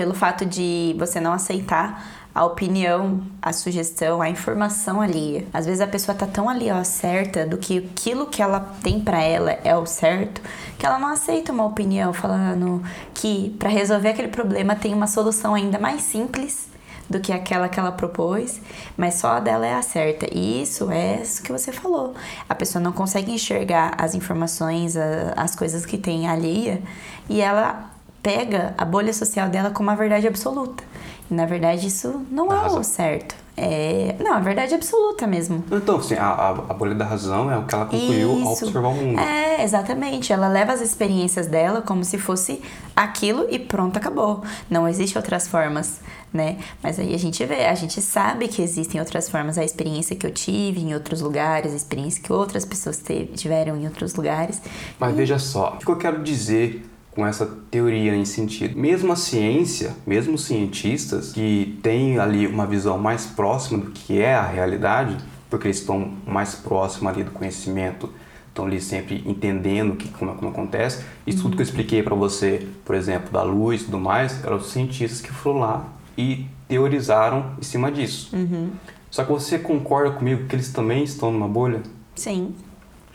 [0.00, 2.02] Pelo fato de você não aceitar
[2.34, 5.46] a opinião, a sugestão, a informação ali.
[5.52, 8.98] Às vezes a pessoa tá tão ali, ó, certa do que aquilo que ela tem
[8.98, 10.40] para ela é o certo,
[10.78, 12.82] que ela não aceita uma opinião falando
[13.12, 16.66] que para resolver aquele problema tem uma solução ainda mais simples
[17.10, 18.58] do que aquela que ela propôs,
[18.96, 20.26] mas só a dela é a certa.
[20.32, 22.14] E isso é isso que você falou.
[22.48, 24.96] A pessoa não consegue enxergar as informações,
[25.36, 26.80] as coisas que tem alheia,
[27.28, 27.89] e ela
[28.22, 30.82] pega a bolha social dela como a verdade absoluta.
[31.30, 33.34] E, na verdade, isso não é o certo.
[33.62, 35.62] É, não, a verdade absoluta mesmo.
[35.70, 38.46] Então, assim, a, a bolha da razão é o que ela concluiu Isso.
[38.46, 39.20] ao observar o mundo.
[39.20, 40.32] É, exatamente.
[40.32, 42.62] Ela leva as experiências dela como se fosse
[42.96, 44.42] aquilo e pronto, acabou.
[44.70, 46.00] Não existe outras formas,
[46.32, 46.56] né?
[46.82, 49.58] Mas aí a gente vê, a gente sabe que existem outras formas.
[49.58, 53.02] A experiência que eu tive em outros lugares, a experiência que outras pessoas
[53.34, 54.62] tiveram em outros lugares.
[54.98, 55.16] Mas e...
[55.16, 56.82] veja só, o que eu quero dizer
[57.20, 58.78] com essa teoria em sentido.
[58.78, 64.22] Mesmo a ciência, mesmo os cientistas que têm ali uma visão mais próxima do que
[64.22, 65.18] é a realidade,
[65.50, 68.10] porque eles estão mais próximos ali do conhecimento,
[68.48, 71.04] estão ali sempre entendendo que, como, como acontece.
[71.26, 71.42] Isso uhum.
[71.42, 74.70] tudo que eu expliquei para você, por exemplo, da luz e tudo mais, eram os
[74.70, 75.84] cientistas que foram lá
[76.16, 78.34] e teorizaram em cima disso.
[78.34, 78.70] Uhum.
[79.10, 81.82] Só que você concorda comigo que eles também estão numa bolha?
[82.14, 82.54] Sim.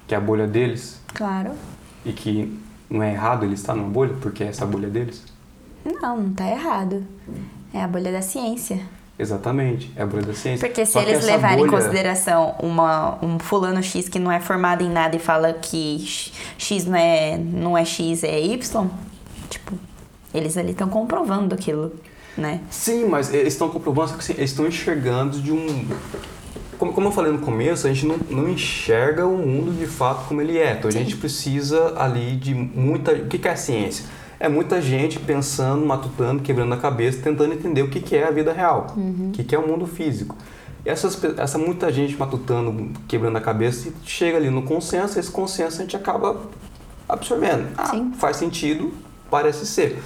[0.06, 1.02] Que é a bolha deles?
[1.12, 1.54] Claro.
[2.06, 2.56] E que
[2.89, 5.24] não é errado ele estar numa bolha porque é essa bolha deles?
[5.84, 7.04] Não, não está errado.
[7.74, 8.80] É a bolha da ciência.
[9.17, 10.67] Exatamente, é a bolha da ciência.
[10.67, 11.67] Porque se Só eles levarem bolha...
[11.67, 16.06] em consideração uma, um fulano X que não é formado em nada e fala que
[16.58, 18.88] X não é, não é X, é Y,
[19.50, 19.74] tipo,
[20.34, 21.93] eles ali estão comprovando aquilo,
[22.38, 22.60] né?
[22.69, 25.88] Sim, mas eles estão comprovando, que assim, eles estão enxergando de um
[26.77, 30.27] como, como eu falei no começo, a gente não, não enxerga o mundo de fato
[30.27, 30.73] como ele é.
[30.73, 30.99] Então a Sim.
[30.99, 33.13] gente precisa ali de muita.
[33.13, 34.05] O que, que é a ciência?
[34.39, 38.31] É muita gente pensando, matutando, quebrando a cabeça, tentando entender o que, que é a
[38.31, 39.29] vida real, uhum.
[39.29, 40.35] o que, que é o mundo físico.
[40.85, 45.79] E essas, essa muita gente matutando, quebrando a cabeça, chega ali no consenso, esse consenso
[45.79, 46.41] a gente acaba
[47.07, 47.69] absorvendo.
[47.77, 48.93] Ah, faz sentido,
[49.31, 50.01] parece ser.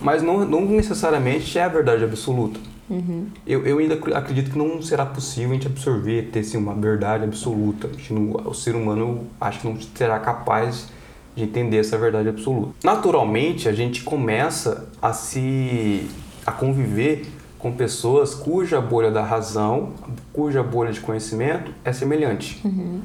[0.00, 2.58] Mas não, não necessariamente é a verdade absoluta.
[2.90, 3.28] Uhum.
[3.46, 7.22] Eu, eu ainda acredito que não será possível a gente absorver, ter assim, uma verdade
[7.24, 7.88] absoluta.
[8.10, 10.88] Não, o ser humano acho que não será capaz
[11.36, 12.74] de entender essa verdade absoluta.
[12.82, 16.08] Naturalmente, a gente começa a se
[16.44, 17.26] a conviver
[17.58, 19.90] com pessoas cuja bolha da razão,
[20.32, 22.60] cuja bolha de conhecimento é semelhante.
[22.64, 23.02] Uhum.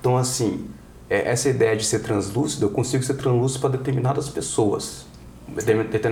[0.00, 0.66] Então, assim,
[1.08, 5.06] é, essa ideia de ser translúcido, eu consigo ser translúcido para determinadas pessoas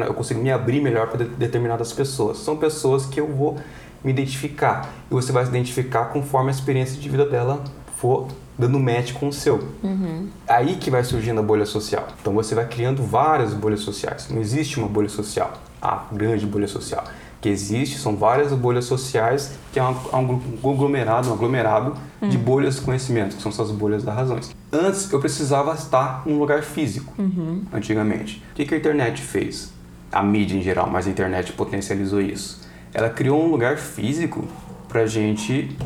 [0.07, 2.39] eu consigo me abrir melhor para determinadas pessoas.
[2.39, 3.57] São pessoas que eu vou
[4.05, 4.93] me identificar.
[5.11, 7.63] E você vai se identificar conforme a experiência de vida dela
[7.97, 9.61] for dando match com o seu.
[9.83, 10.29] Uhum.
[10.49, 12.09] Aí que vai surgindo a bolha social.
[12.21, 14.29] Então você vai criando várias bolhas sociais.
[14.31, 17.05] Não existe uma bolha social, a grande bolha social
[17.47, 22.29] que existe, são várias bolhas sociais, que é um, é um conglomerado, um aglomerado uhum.
[22.29, 24.57] de bolhas de conhecimento, que são essas bolhas das razões.
[24.73, 27.63] Antes, eu precisava estar num lugar físico, uhum.
[27.73, 28.43] antigamente.
[28.51, 29.73] O que, que a internet fez?
[30.11, 32.63] A mídia em geral, mas a internet potencializou isso.
[32.93, 34.45] Ela criou um lugar físico
[34.89, 35.77] para gente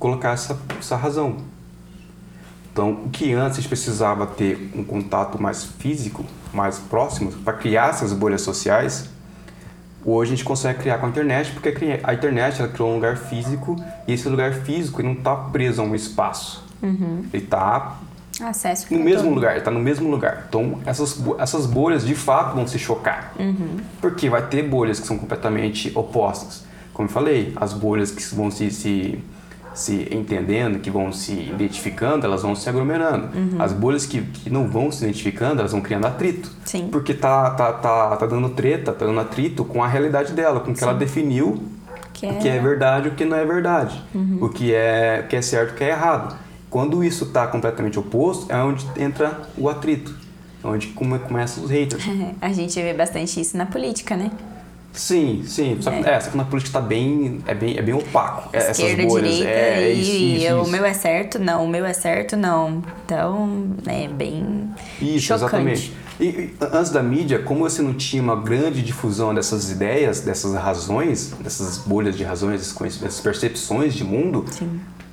[0.00, 1.36] colocar essa, essa razão.
[2.72, 7.52] Então, o que antes a gente precisava ter um contato mais físico, mais próximo, para
[7.52, 9.11] criar essas bolhas sociais,
[10.04, 13.16] Hoje a gente consegue criar com a internet, porque a internet ela criou um lugar
[13.16, 16.64] físico e esse lugar físico ele não está preso a um espaço.
[16.82, 17.24] Uhum.
[17.32, 17.98] Ele está
[18.90, 19.34] no mesmo todo.
[19.34, 20.46] lugar, está no mesmo lugar.
[20.48, 23.32] Então essas, essas bolhas de fato vão se chocar.
[23.38, 23.76] Uhum.
[24.00, 26.64] Porque vai ter bolhas que são completamente opostas.
[26.92, 29.18] Como eu falei, as bolhas que vão se, se
[29.74, 33.36] se entendendo, que vão se identificando, elas vão se aglomerando.
[33.36, 33.62] Uhum.
[33.62, 36.50] As bolhas que, que não vão se identificando, elas vão criando atrito.
[36.64, 36.88] Sim.
[36.90, 40.70] Porque tá, tá, tá, tá dando treta, tá dando atrito com a realidade dela, com
[40.70, 40.86] o que Sim.
[40.86, 41.62] ela definiu
[42.12, 42.30] que é...
[42.30, 44.02] o que é verdade e o que não é verdade.
[44.14, 44.38] Uhum.
[44.42, 46.36] O que é, o que é certo e o que é errado.
[46.70, 50.14] Quando isso está completamente oposto, é onde entra o atrito.
[50.62, 52.04] É onde come, começam os haters.
[52.40, 54.30] a gente vê bastante isso na política, né?
[54.92, 55.78] Sim, sim.
[55.80, 56.00] Só, é.
[56.00, 58.50] é, só que na política tá bem, é bem, é bem opaco.
[58.52, 59.34] É, Esquerda, essas bolhas.
[59.34, 60.62] direita, é, é isso, e isso, isso.
[60.62, 62.82] o meu é certo, não, o meu é certo, não.
[63.04, 65.44] Então, é bem Isso, chocante.
[65.44, 65.92] exatamente.
[66.20, 70.54] E, e antes da mídia, como você não tinha uma grande difusão dessas ideias, dessas
[70.54, 74.44] razões, dessas bolhas de razões, dessas percepções de mundo,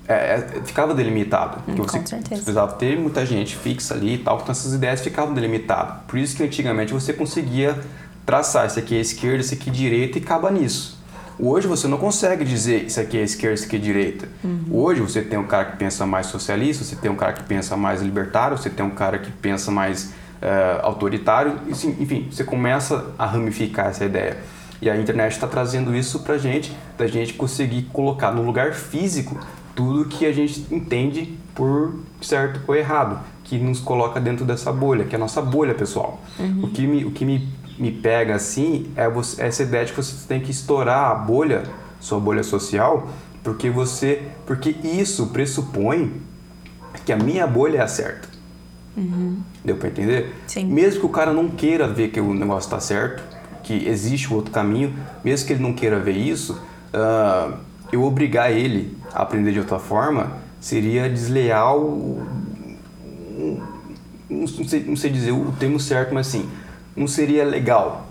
[0.08, 1.60] é, é, ficava delimitado.
[1.68, 6.02] Hum, você precisava ter muita gente fixa ali e tal, então essas ideias ficavam delimitadas.
[6.08, 7.80] Por isso que antigamente você conseguia
[8.30, 11.00] traçar isso aqui é esquerda, isso aqui é direita e acaba nisso.
[11.40, 14.30] Hoje você não consegue dizer isso aqui é esquerda, isso aqui é direita.
[14.44, 14.66] Uhum.
[14.70, 17.76] Hoje você tem um cara que pensa mais socialista, você tem um cara que pensa
[17.76, 20.14] mais libertário, você tem um cara que pensa mais
[20.44, 24.38] uh, autoritário, enfim, você começa a ramificar essa ideia.
[24.80, 29.40] E a internet está trazendo isso pra gente, da gente conseguir colocar no lugar físico
[29.74, 35.06] tudo que a gente entende por certo ou errado, que nos coloca dentro dessa bolha,
[35.06, 36.22] que é a nossa bolha pessoal.
[36.38, 36.66] Uhum.
[36.66, 37.48] O que, me, o que me,
[37.80, 41.64] me pega assim é você, essa ideia de que você tem que estourar a bolha,
[42.00, 43.08] sua bolha social,
[43.44, 46.22] porque você, porque isso pressupõe
[47.06, 48.28] que a minha bolha é a certa.
[48.98, 49.38] Uhum.
[49.64, 50.36] Deu para entender?
[50.46, 50.66] Sim.
[50.66, 53.24] Mesmo que o cara não queira ver que o negócio está certo,
[53.64, 56.62] que existe o outro caminho, mesmo que ele não queira ver isso,
[56.94, 57.58] uh,
[57.92, 62.26] eu obrigar ele a aprender de outra forma seria desleal.
[64.30, 66.48] Não sei, não sei dizer o termo certo, mas assim,
[66.96, 68.08] não seria legal.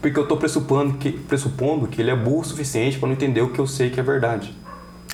[0.00, 3.40] Porque eu estou pressupondo que, pressupondo que ele é burro o suficiente para não entender
[3.40, 4.56] o que eu sei que é verdade.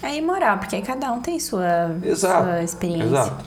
[0.03, 3.07] É imoral, porque cada um tem sua, exato, sua experiência.
[3.07, 3.44] Exato.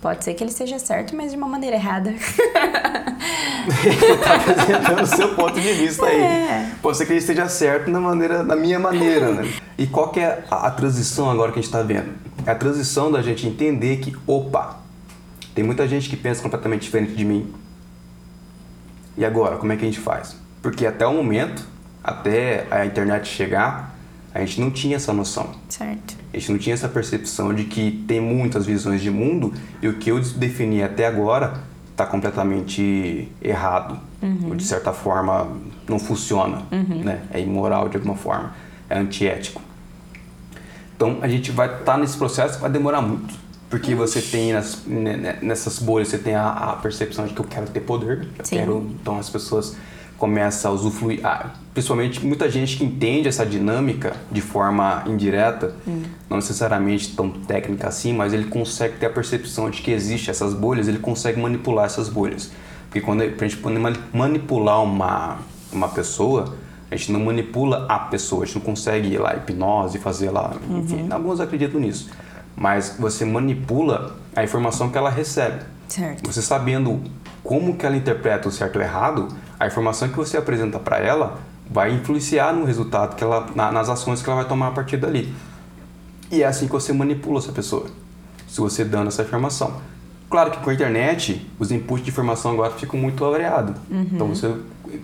[0.00, 2.10] Pode ser que ele esteja certo, mas de uma maneira errada.
[3.84, 6.20] ele está apresentando o seu ponto de vista aí.
[6.20, 6.70] É.
[6.80, 9.52] Pode ser que ele esteja certo na, maneira, na minha maneira, né?
[9.76, 12.12] E qual que é a, a transição agora que a gente está vendo?
[12.46, 14.78] É a transição da gente entender que, opa,
[15.52, 17.52] tem muita gente que pensa completamente diferente de mim.
[19.18, 20.36] E agora, como é que a gente faz?
[20.62, 21.66] Porque até o momento,
[22.04, 23.98] até a internet chegar,
[24.32, 25.50] a gente não tinha essa noção.
[25.68, 26.16] Certo.
[26.32, 29.52] A gente não tinha essa percepção de que tem muitas visões de mundo
[29.82, 31.54] e o que eu defini até agora
[31.90, 33.98] está completamente errado.
[34.22, 34.50] Uhum.
[34.50, 35.48] Ou de certa forma
[35.88, 36.62] não funciona.
[36.70, 37.02] Uhum.
[37.02, 37.22] Né?
[37.32, 38.54] É imoral de alguma forma.
[38.88, 39.60] É antiético.
[40.94, 43.34] Então a gente vai estar tá nesse processo, vai demorar muito.
[43.70, 44.82] Porque você tem nas,
[45.42, 48.26] nessas bolhas, você tem a, a, percepção de que eu quero ter poder.
[48.38, 48.56] Eu Sim.
[48.56, 49.76] quero, então as pessoas
[50.16, 56.02] começa a usufruir, ah, principalmente muita gente que entende essa dinâmica de forma indireta, hum.
[56.28, 60.54] não necessariamente tão técnica assim, mas ele consegue ter a percepção de que existe essas
[60.54, 62.50] bolhas, ele consegue manipular essas bolhas.
[62.86, 63.78] Porque quando a gente pode
[64.12, 65.38] manipular uma,
[65.70, 66.54] uma pessoa,
[66.90, 70.56] a gente não manipula a pessoa, a gente não consegue ir lá hipnose, fazer lá,
[70.70, 71.08] enfim, uhum.
[71.12, 72.10] alguns acreditam nisso.
[72.58, 75.62] Mas você manipula a informação que ela recebe.
[75.88, 76.26] Certo.
[76.26, 77.00] Você sabendo
[77.44, 81.38] como que ela interpreta o certo ou errado, a informação que você apresenta para ela
[81.70, 84.96] vai influenciar no resultado que ela, na, nas ações que ela vai tomar a partir
[84.96, 85.32] dali.
[86.30, 87.86] E é assim que você manipula essa pessoa,
[88.46, 89.80] se você dando essa informação.
[90.28, 94.06] Claro que com a internet, os inputs de informação agora ficam muito variados, uhum.
[94.12, 94.54] então você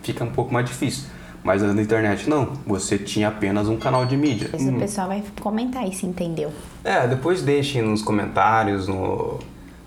[0.03, 1.05] fica um pouco mais difícil.
[1.45, 4.49] Mas na internet não, você tinha apenas um canal de mídia.
[4.53, 4.79] Esse hum.
[4.79, 6.51] pessoal vai comentar aí se entendeu.
[6.83, 9.39] É, depois deixem nos comentários, no,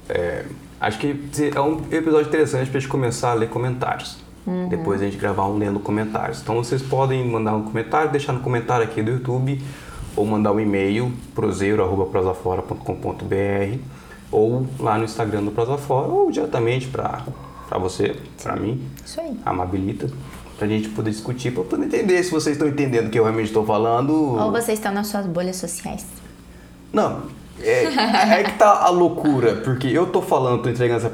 [0.08, 0.46] é,
[0.80, 1.20] acho que
[1.54, 4.20] é um episódio interessante para a gente começar a ler comentários.
[4.46, 4.70] Uhum.
[4.70, 6.40] Depois a gente gravar um lendo comentários.
[6.42, 9.60] Então vocês podem mandar um comentário, deixar no comentário aqui do YouTube,
[10.16, 13.80] ou mandar um e-mail proseiro.prosafora.com.br
[14.32, 17.24] ou lá no Instagram do Prosafora, ou diretamente para
[17.80, 18.82] você, para mim.
[19.06, 19.38] Isso aí.
[19.46, 20.10] Amabilita.
[20.58, 23.48] Pra gente poder discutir, pra poder entender se vocês estão entendendo o que eu realmente
[23.48, 24.14] estou falando.
[24.14, 26.06] Ou vocês estão nas suas bolhas sociais.
[26.92, 27.24] Não,
[27.62, 31.10] é, é, que tá a loucura, porque eu tô falando, tô entregando essa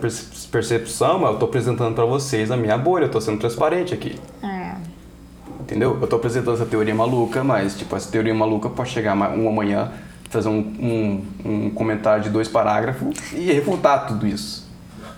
[0.52, 4.20] percepção, mas eu tô apresentando para vocês a minha bolha, eu tô sendo transparente aqui.
[4.44, 4.76] É.
[5.60, 5.98] Entendeu?
[6.02, 9.92] Eu tô apresentando essa teoria maluca, mas, tipo, essa teoria maluca pode chegar um amanhã,
[10.30, 14.68] fazer um, um, um comentário de dois parágrafos e refutar tudo isso.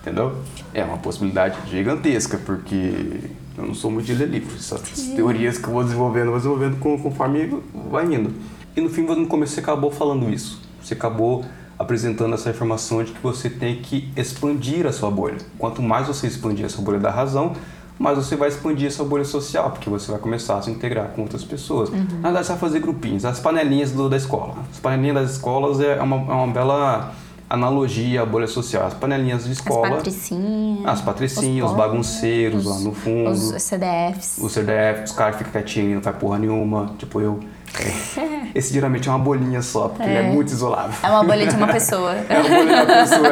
[0.02, 0.36] Entendeu?
[0.74, 3.22] É uma possibilidade gigantesca, porque
[3.58, 4.72] eu não sou muito de ler livros.
[4.72, 8.32] Essas teorias que eu vou desenvolvendo, vou desenvolvendo conforme vai indo.
[8.76, 11.44] E no fim, no começo, você acabou falando isso você acabou
[11.78, 15.38] apresentando essa informação de que você tem que expandir a sua bolha.
[15.58, 17.54] Quanto mais você expandir essa bolha da razão,
[17.98, 21.24] mais você vai expandir essa bolha social, porque você vai começar a se integrar com
[21.24, 21.90] outras pessoas.
[21.90, 22.06] Uhum.
[22.22, 23.26] Na verdade, você vai fazer grupinhos.
[23.26, 24.56] As panelinhas do, da escola.
[24.72, 27.14] As panelinhas das escolas é uma, é uma bela
[27.50, 28.86] analogia à bolha social.
[28.86, 29.88] As panelinhas de escola.
[29.88, 30.86] As patricinhas.
[30.86, 33.30] As patricinhas, os, os bagunceiros os, lá no fundo.
[33.30, 34.38] Os CDFs.
[34.40, 36.94] Os CDFs, os caras ficam quietinhos, não faz porra nenhuma.
[36.98, 37.40] Tipo eu.
[37.78, 38.46] É.
[38.56, 40.06] Esse geralmente é uma bolinha só, porque é.
[40.06, 40.94] ele é muito isolado.
[41.04, 42.16] É uma bolha de uma pessoa.
[42.30, 43.28] é uma bolha de uma pessoa,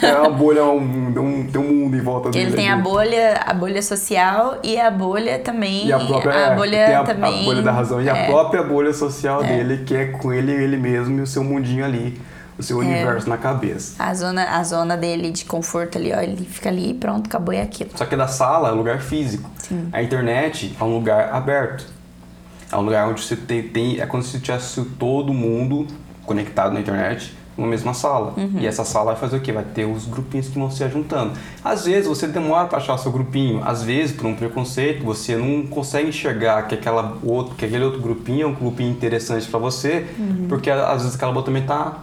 [0.00, 2.46] é, é uma bolha, um, um, tem um mundo em volta dele.
[2.46, 5.86] Ele tem a bolha, a bolha social e a bolha também.
[5.88, 7.42] E a própria a é, bolha a, também.
[7.42, 8.26] A bolha da razão e a é.
[8.26, 9.48] própria bolha social é.
[9.48, 12.16] dele, que é com ele ele mesmo e o seu mundinho ali
[12.58, 13.94] o seu universo na cabeça.
[14.02, 17.60] A zona, a zona dele de conforto ali, ó, ele fica ali pronto, acabou e
[17.60, 17.90] aquilo.
[17.94, 19.48] Só que da sala é um lugar físico.
[19.58, 19.88] Sim.
[19.92, 21.86] A internet é um lugar aberto.
[22.70, 25.86] É um lugar onde você tem, tem é como se tivesse todo mundo
[26.26, 28.34] conectado na internet numa mesma sala.
[28.36, 28.58] Uhum.
[28.60, 29.50] E essa sala vai fazer o quê?
[29.50, 31.32] Vai ter os grupinhos que vão se juntando.
[31.64, 35.66] Às vezes você demora para achar seu grupinho, às vezes por um preconceito você não
[35.66, 40.06] consegue enxergar que aquela outro, que aquele outro grupinho é um grupinho interessante para você,
[40.18, 40.46] uhum.
[40.48, 41.98] porque às vezes aquela boa também tá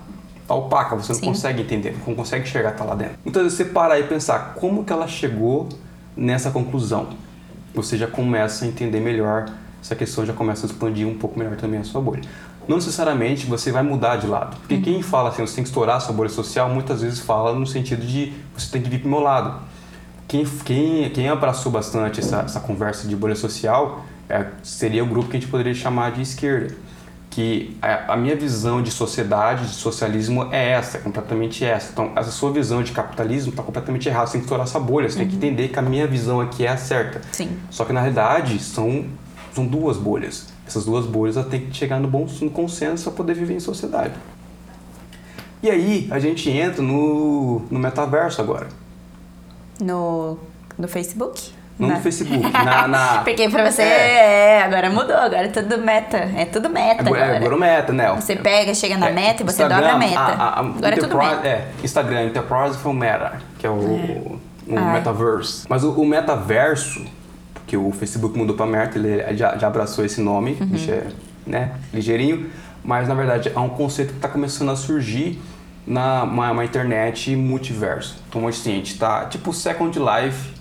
[0.48, 1.26] tá opaca, você não Sim.
[1.28, 3.16] consegue entender, não consegue enxergar que tá lá dentro.
[3.26, 5.70] Então você parar e pensar como que ela chegou
[6.16, 7.10] nessa conclusão.
[7.74, 9.50] você já começa a entender melhor
[9.82, 12.22] essa questão, já começa a expandir um pouco melhor também a sua bolha.
[12.68, 14.58] Não necessariamente você vai mudar de lado.
[14.58, 17.54] Porque quem fala assim, você tem que estourar a sua bolha social, muitas vezes fala
[17.54, 19.60] no sentido de você tem que vir pro meu lado.
[20.28, 25.30] Quem, quem, quem abraçou bastante essa, essa conversa de bolha social é, seria o grupo
[25.30, 26.76] que a gente poderia chamar de esquerda
[27.36, 31.92] que a, a, minha visão de sociedade, de socialismo é essa, é completamente essa.
[31.92, 34.28] Então, essa sua visão de capitalismo está completamente errada.
[34.28, 35.24] Você tem que estourar essa bolha, você uhum.
[35.24, 35.52] tem que uhum.
[35.52, 37.20] entender que a minha visão aqui é a certa.
[37.34, 37.60] Sim.
[37.70, 39.04] Só que na realidade são,
[39.54, 40.48] são duas bolhas.
[40.66, 44.14] Essas duas bolhas têm que chegar no bom no consenso para poder viver em sociedade.
[45.62, 48.70] E aí a gente entra no, no metaverso agora.
[49.82, 50.38] No,
[50.78, 51.52] no Facebook?
[51.78, 53.18] Não no Facebook, na, na...
[53.24, 54.60] Porque pra você, é.
[54.60, 54.62] é.
[54.64, 56.18] agora mudou, agora é tudo meta.
[56.18, 57.26] É tudo meta agora.
[57.26, 58.14] É, agora meta, né?
[58.14, 60.20] Você pega, chega na é, meta e você Instagram, dobra a meta.
[60.20, 61.48] A, a, agora é tudo meta.
[61.48, 64.80] É, Instagram, Enterprise foi o Meta, que é o, é.
[64.80, 65.66] o Metaverse.
[65.68, 67.06] Mas o, o, Metaverso,
[67.68, 70.78] que o Facebook mudou pra Meta, ele já, já abraçou esse nome, uhum.
[70.88, 71.08] é,
[71.46, 72.50] né, ligeirinho.
[72.86, 75.42] Mas, na verdade, é um conceito que está começando a surgir
[75.86, 78.18] na uma, uma internet multiverso.
[78.30, 80.56] Então, assim, a gente tá, tipo Second Life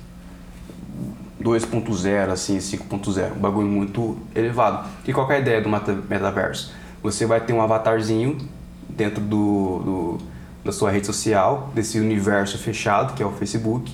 [1.44, 4.88] 2.0, assim, 5.0, um bagulho muito elevado.
[5.06, 6.72] E qual é a ideia do metaverso?
[7.02, 8.38] Você vai ter um avatarzinho
[8.88, 10.18] dentro do, do,
[10.64, 13.92] da sua rede social, desse universo fechado, que é o Facebook.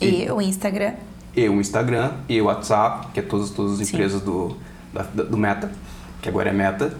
[0.00, 0.92] E, e o Instagram.
[1.34, 4.54] E o Instagram, e o WhatsApp, que é todas, todas as empresas do,
[4.92, 5.72] da, do Meta,
[6.20, 6.94] que agora é Meta.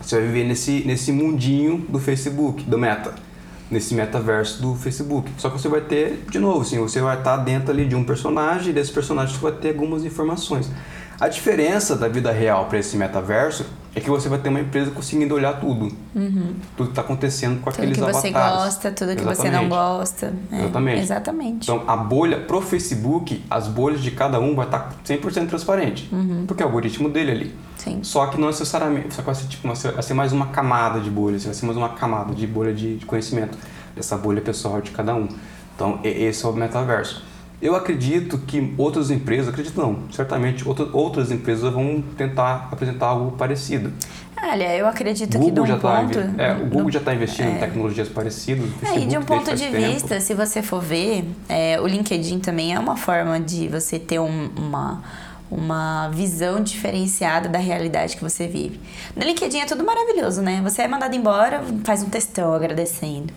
[0.00, 3.14] Você vai viver nesse, nesse mundinho do Facebook, do Meta
[3.72, 5.30] nesse metaverso do Facebook.
[5.38, 8.04] Só que você vai ter, de novo, assim, você vai estar dentro ali de um
[8.04, 10.70] personagem e desse personagem você vai ter algumas informações.
[11.18, 14.90] A diferença da vida real para esse metaverso é que você vai ter uma empresa
[14.90, 15.94] conseguindo olhar tudo.
[16.14, 16.54] Uhum.
[16.76, 18.22] Tudo que está acontecendo com tudo aqueles avatares.
[18.22, 19.36] Tudo que você gosta, tudo que exatamente.
[19.36, 20.34] você não gosta.
[20.50, 21.00] É, exatamente.
[21.00, 21.70] Exatamente.
[21.70, 26.08] Então, a bolha, pro Facebook, as bolhas de cada um vai estar 100% transparente.
[26.12, 26.44] Uhum.
[26.46, 27.54] Porque é o algoritmo dele ali.
[27.82, 27.98] Sim.
[28.02, 31.10] Só que não necessariamente, só que vai ser, tipo, vai ser mais uma camada de
[31.10, 33.58] bolhas, vai ser mais uma camada de bolha de, de conhecimento.
[33.96, 35.28] Essa bolha pessoal de cada um.
[35.74, 37.24] Então, esse é o metaverso.
[37.60, 43.32] Eu acredito que outras empresas, acredito não, certamente outras, outras empresas vão tentar apresentar algo
[43.32, 43.92] parecido.
[44.40, 46.18] Olha, eu acredito Google que de um já tá ponto...
[46.36, 48.68] Tá, é, o Google no, já está investindo é, em tecnologias parecidas.
[48.82, 50.20] É, e de um ponto de vista, tempo.
[50.20, 54.50] se você for ver, é, o LinkedIn também é uma forma de você ter um,
[54.56, 55.02] uma
[55.52, 58.80] uma visão diferenciada da realidade que você vive.
[59.14, 60.60] No LinkedIn é tudo maravilhoso, né?
[60.62, 63.32] Você é mandado embora, faz um textão agradecendo.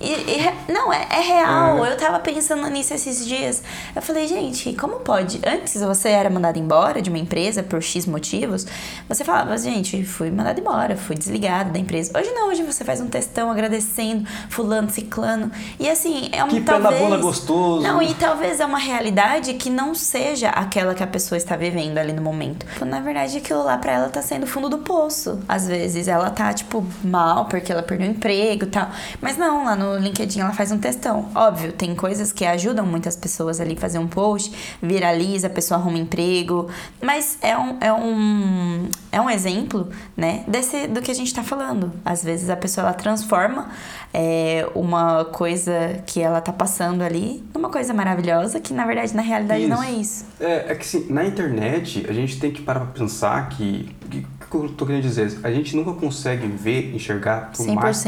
[0.00, 1.84] E, e, não, é, é real.
[1.84, 1.92] É.
[1.92, 3.62] Eu tava pensando nisso esses dias.
[3.94, 5.40] Eu falei, gente, como pode?
[5.46, 8.66] Antes você era mandado embora de uma empresa por X motivos.
[9.08, 12.18] Você falava, gente, fui mandado embora, fui desligado da empresa.
[12.18, 15.50] Hoje não, hoje você faz um textão agradecendo, fulano, ciclano.
[15.78, 16.94] E assim, é um que talvez.
[16.94, 17.82] Pé gostoso.
[17.82, 21.98] Não, e talvez é uma realidade que não seja aquela que a pessoa está vivendo
[21.98, 22.66] ali no momento.
[22.84, 25.40] Na verdade, aquilo lá pra ela tá sendo fundo do poço.
[25.48, 28.88] Às vezes ela tá, tipo, mal porque ela perdeu o emprego e tal.
[29.20, 31.28] Mas não, lá no no LinkedIn ela faz um textão.
[31.34, 35.78] Óbvio, tem coisas que ajudam muitas pessoas ali a fazer um post, viraliza, a pessoa
[35.78, 36.68] arruma emprego,
[37.02, 41.42] mas é um, é um, é um exemplo, né, desse, do que a gente está
[41.42, 41.92] falando.
[42.04, 43.70] Às vezes a pessoa ela transforma
[44.12, 49.22] é, uma coisa que ela tá passando ali numa coisa maravilhosa que na verdade na
[49.22, 49.70] realidade isso.
[49.70, 50.26] não é isso.
[50.40, 54.26] É, é que assim, na internet a gente tem que parar pra pensar que, que,
[54.50, 55.38] que eu tô querendo dizer?
[55.42, 57.74] A gente nunca consegue ver, enxergar por 100%.
[57.74, 58.04] mais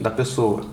[0.00, 0.64] da pessoa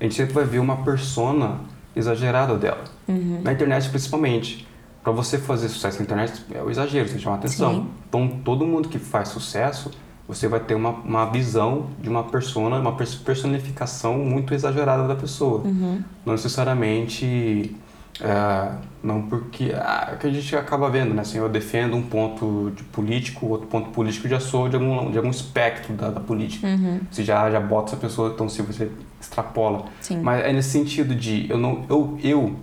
[0.00, 1.60] a gente sempre vai ver uma persona
[1.94, 2.84] exagerada dela.
[3.08, 3.40] Uhum.
[3.42, 4.66] Na internet, principalmente.
[5.02, 7.74] Para você fazer sucesso na internet, é o exagero, você chama atenção.
[7.74, 7.88] Sim.
[8.08, 9.92] Então, todo mundo que faz sucesso,
[10.26, 15.60] você vai ter uma, uma visão de uma persona, uma personificação muito exagerada da pessoa.
[15.60, 16.02] Uhum.
[16.24, 17.76] Não necessariamente
[18.20, 21.22] é, não porque ah, que a gente acaba vendo, né?
[21.22, 25.18] Assim, eu defendo um ponto de político, outro ponto político já sou de algum, de
[25.18, 26.66] algum espectro da, da política.
[26.66, 27.00] Uhum.
[27.10, 29.84] Você já, já bota essa pessoa, então se você extrapola.
[30.00, 30.20] Sim.
[30.20, 32.56] Mas é nesse sentido de eu não eu, eu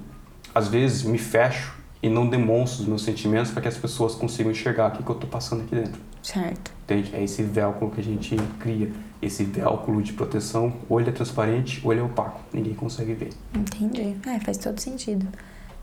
[0.54, 4.52] às vezes me fecho e não demonstro os meus sentimentos para que as pessoas consigam
[4.52, 6.02] enxergar o que, que eu estou passando aqui dentro.
[6.22, 6.72] Certo.
[6.84, 7.12] Entende?
[7.14, 8.92] É esse véuculo que a gente cria,
[9.24, 13.30] esse véuculo de proteção, ou ele é transparente ou ele é opaco, ninguém consegue ver.
[13.54, 14.16] Entendi.
[14.28, 15.28] É, faz todo sentido,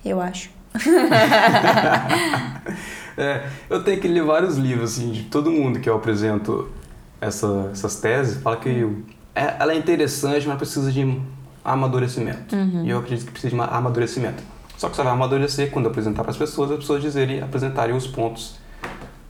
[0.05, 0.51] eu acho.
[3.17, 6.71] é, eu tenho que ler vários livros, assim, de todo mundo que eu apresento
[7.21, 9.03] essa, essas teses, fala que eu,
[9.35, 11.21] é, ela é interessante, mas precisa de
[11.65, 12.55] amadurecimento.
[12.55, 12.85] Uhum.
[12.85, 14.43] E eu acredito que precisa de amadurecimento.
[14.77, 18.07] Só que só vai amadurecer quando apresentar para as pessoas, as pessoas dizerem, apresentarem os
[18.07, 18.59] pontos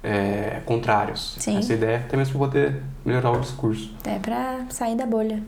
[0.02, 1.36] é, contrários.
[1.38, 1.58] Sim.
[1.58, 3.92] Essa ideia até mesmo para poder melhorar o discurso.
[4.04, 5.42] É para sair da bolha.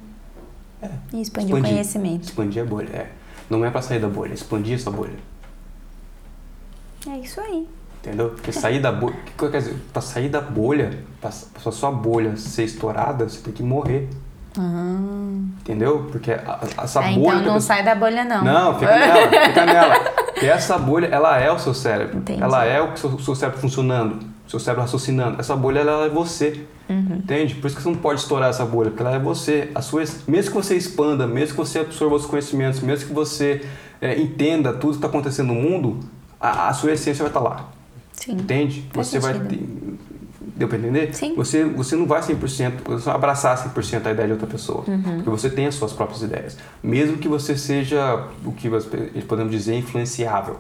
[0.83, 0.89] É.
[1.13, 2.25] E expandir, expandir, o conhecimento.
[2.25, 3.11] Expandir a bolha, é.
[3.49, 5.15] Não é para sair da bolha, é expandir essa bolha.
[7.09, 7.69] É isso aí.
[8.01, 8.31] Entendeu?
[8.31, 9.17] Porque sair da bolha.
[9.39, 11.31] Quer dizer, pra sair da bolha, pra,
[11.63, 14.09] pra sua bolha ser estourada, você tem que morrer.
[15.61, 16.09] Entendeu?
[16.11, 17.13] Porque a- a- essa Ah, bolha.
[17.15, 18.45] então que não pessoa- sai da bolha, não.
[18.45, 19.95] Não, fica nela, fica nela.
[20.33, 22.19] Porque essa bolha, ela é o seu cérebro.
[22.19, 22.43] Entendi.
[22.43, 25.41] Ela é o seu, seu cérebro funcionando, o seu cérebro raciocinando.
[25.41, 26.61] Essa bolha, ela é você.
[26.89, 27.17] Uhum.
[27.17, 27.55] Entende?
[27.55, 29.71] Por isso que você não pode estourar essa bolha, porque ela é você.
[29.75, 33.65] A sua, mesmo que você expanda, mesmo que você absorva os conhecimentos, mesmo que você
[34.01, 36.01] é, entenda tudo que está acontecendo no mundo,
[36.39, 37.71] a, a sua essência vai estar lá.
[38.13, 38.33] Sim.
[38.33, 38.87] Entende?
[38.93, 39.49] Faz você vai sentido.
[39.49, 39.93] ter.
[40.55, 41.15] Deu pra entender?
[41.15, 41.35] Sim.
[41.35, 44.85] Você, você não vai 100%, você não vai abraçar 100% a ideia de outra pessoa.
[44.87, 45.03] Uhum.
[45.03, 46.59] Porque você tem as suas próprias ideias.
[46.83, 48.69] Mesmo que você seja, o que
[49.27, 50.59] podemos dizer, influenciável.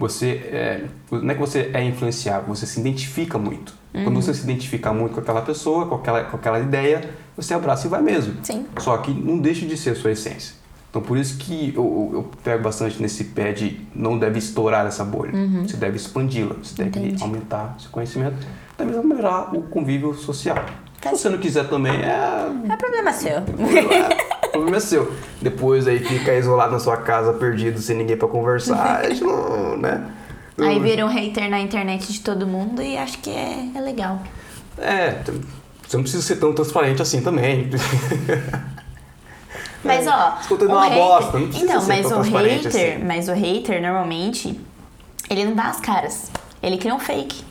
[0.00, 3.74] Você é, não é que você é influenciável, você se identifica muito.
[3.94, 4.04] Uhum.
[4.04, 7.86] Quando você se identifica muito com aquela pessoa, com aquela, com aquela ideia, você abraça
[7.86, 8.34] e vai mesmo.
[8.42, 8.64] Sim.
[8.78, 10.54] Só que não deixa de ser a sua essência.
[10.88, 15.04] Então por isso que eu, eu- pego bastante nesse pé de não deve estourar essa
[15.04, 15.32] bolha.
[15.62, 17.04] Você deve expandi-la, você deve Uhum.
[17.06, 17.22] Entendi.
[17.22, 18.36] aumentar seu conhecimento,
[18.76, 20.56] também vai melhorar o convívio social.
[21.00, 22.72] Tá Se você não quiser também, é.
[22.72, 23.38] É problema seu.
[23.38, 24.08] O problema
[24.74, 25.12] é seu.
[25.40, 29.02] Depois aí fica isolado na sua casa, perdido, sem ninguém pra conversar.
[29.20, 30.10] Não, né?
[30.58, 34.20] Aí vira um hater na internet de todo mundo e acho que é, é legal.
[34.76, 35.22] É,
[35.86, 37.70] você não precisa ser tão transparente assim também.
[39.82, 42.66] Mas ó, conteúdo o é uma hater- bosta, não então, ser mas tão o hater,
[42.66, 43.04] assim.
[43.04, 44.60] mas o hater normalmente
[45.30, 46.30] ele não dá as caras.
[46.62, 47.42] Ele cria um fake.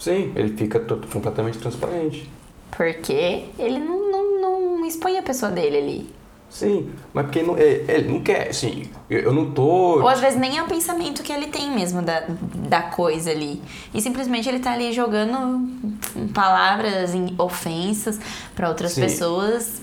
[0.00, 2.28] Sim, ele fica completamente transparente.
[2.76, 3.97] Porque ele não
[4.88, 6.18] expõe a pessoa dele ali.
[6.50, 10.00] Sim, mas porque não, é- ele não quer, assim, eu, não tô.
[10.00, 12.24] Ou às vezes nem é o pensamento que ele tem mesmo da,
[12.68, 13.60] da coisa ali.
[13.92, 15.68] E simplesmente ele tá ali jogando
[16.32, 18.18] palavras, em ofensas
[18.54, 19.02] pra outras Sim.
[19.02, 19.82] pessoas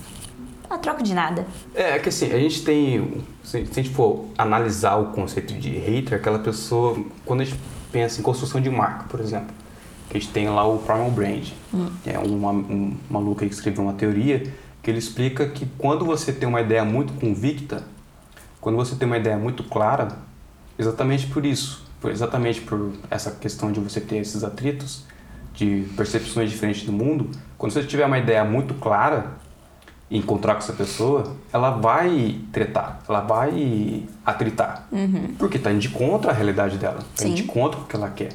[0.68, 1.46] a troco de nada.
[1.72, 3.24] É, é que assim, a gente tem.
[3.44, 6.98] Se, se a gente for analisar o conceito de hater, aquela pessoa.
[7.24, 7.60] Quando a gente
[7.92, 9.54] pensa em construção de marca, por exemplo,
[10.10, 11.48] que a gente tem lá o Primal Brand,
[12.02, 14.42] que é uma, um maluco que escreveu uma teoria
[14.86, 17.82] que ele explica que quando você tem uma ideia muito convicta,
[18.60, 20.06] quando você tem uma ideia muito clara,
[20.78, 25.02] exatamente por isso, exatamente por essa questão de você ter esses atritos
[25.54, 29.32] de percepções diferentes do mundo, quando você tiver uma ideia muito clara,
[30.08, 34.86] e encontrar com essa pessoa, ela vai tretar, ela vai atritar.
[35.36, 38.08] Porque está indo de contra a realidade dela, está indo de contra o que ela
[38.10, 38.28] quer.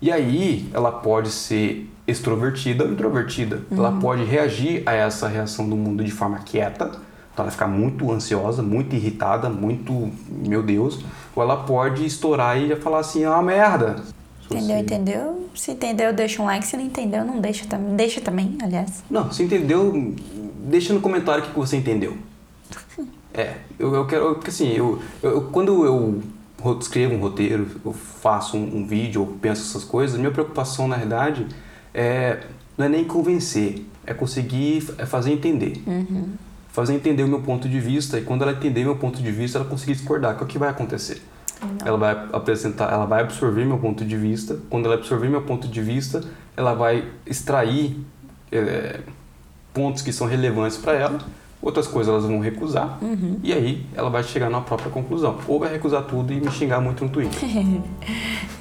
[0.00, 3.62] E aí ela pode ser extrovertida ou introvertida.
[3.70, 6.86] Ela pode reagir a essa reação do mundo de forma quieta,
[7.32, 11.00] então ela ficar muito ansiosa, muito irritada, muito, meu Deus.
[11.34, 13.96] Ou ela pode estourar e já falar assim, é uma merda.
[14.50, 14.78] Entendeu?
[14.78, 15.48] Entendeu?
[15.54, 16.66] Se entendeu, deixa um like.
[16.66, 17.96] Se não entendeu, não deixa também.
[17.96, 19.02] Deixa também, aliás.
[19.10, 20.14] Não, se entendeu,
[20.64, 22.16] deixa no comentário o que você entendeu.
[23.36, 26.22] É, eu, eu quero, porque assim, eu, eu- quando eu
[26.78, 31.46] escrevo um roteiro, eu faço um, um vídeo, penso essas coisas, minha preocupação na verdade
[31.92, 32.40] é,
[32.76, 35.82] não é nem convencer, é conseguir é fazer entender.
[36.68, 39.58] Fazer entender o meu ponto de vista e quando ela entender meu ponto de vista,
[39.58, 41.22] ela conseguir discordar, que é o que vai acontecer.
[41.84, 44.58] Ela vai apresentar, ela vai absorver meu ponto de vista.
[44.68, 46.22] Quando ela absorver meu ponto de vista,
[46.56, 48.04] ela vai extrair
[48.50, 49.00] é,
[49.72, 51.18] pontos que são relevantes para ela.
[51.64, 52.98] Outras coisas elas vão recusar.
[53.42, 55.38] E aí ela vai chegar na própria conclusão.
[55.48, 57.40] Ou vai recusar tudo e me xingar muito no Twitter.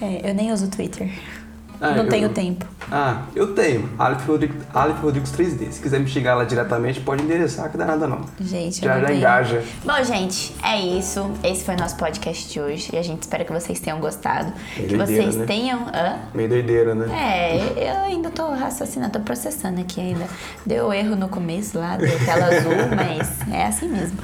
[0.01, 1.09] É, eu nem uso Twitter.
[1.79, 2.65] Ah, não eu- tenho tempo.
[2.91, 3.89] Ah, eu tenho.
[3.97, 5.71] Aleph Rodrigues, Aleph Rodrigues 3D.
[5.71, 8.21] Se quiser me xingar lá diretamente, pode endereçar, que dá nada não.
[8.39, 9.63] Gente, Já, já engaja.
[9.83, 11.31] Bom, gente, é isso.
[11.43, 12.89] Esse foi o nosso podcast de hoje.
[12.93, 14.53] E a gente espera que vocês tenham gostado.
[14.77, 15.45] É que doideira, vocês né?
[15.45, 15.79] tenham.
[15.93, 16.19] Hã?
[16.33, 17.07] Meio doideira, né?
[17.13, 20.25] É, eu ainda tô raciocinando, tô processando aqui ainda.
[20.65, 24.17] Deu erro no começo lá, deu tela azul, mas é assim mesmo.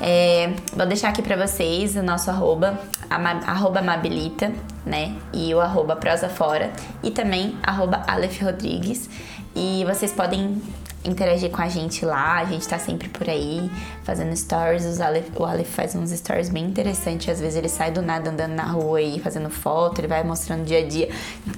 [0.00, 2.78] É, vou deixar aqui pra vocês o nosso arroba,
[3.10, 4.52] ama- arroba Mabilita,
[4.88, 5.14] né?
[5.32, 6.72] E o arroba Prosa Fora.
[7.02, 9.08] E também arroba Aleph Rodrigues.
[9.54, 10.60] E vocês podem
[11.04, 13.70] interagir com a gente lá, a gente tá sempre por aí
[14.04, 15.00] fazendo stories.
[15.00, 17.28] Aleph- o Aleph faz uns stories bem interessantes.
[17.28, 20.64] Às vezes ele sai do nada andando na rua e fazendo foto, ele vai mostrando
[20.64, 21.08] dia a dia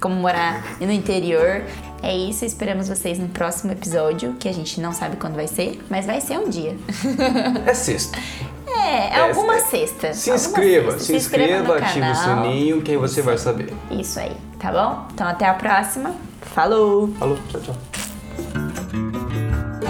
[0.00, 1.62] como morar no interior.
[2.02, 5.80] É isso, esperamos vocês no próximo episódio, que a gente não sabe quando vai ser,
[5.90, 6.76] mas vai ser um dia.
[7.66, 8.18] É sexta.
[8.66, 10.14] É, é alguma sexta.
[10.14, 11.06] Se inscreva, sexta.
[11.06, 13.74] se inscreva, ative o sininho, que aí você vai saber.
[13.90, 15.06] Isso aí, tá bom?
[15.12, 16.14] Então até a próxima.
[16.40, 17.08] Falou!
[17.18, 17.99] Falou, tchau, tchau.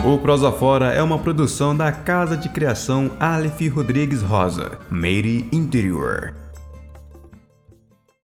[0.03, 6.40] O Prosa Fora é uma produção da Casa de Criação Aleph Rodrigues Rosa, Meire Interior.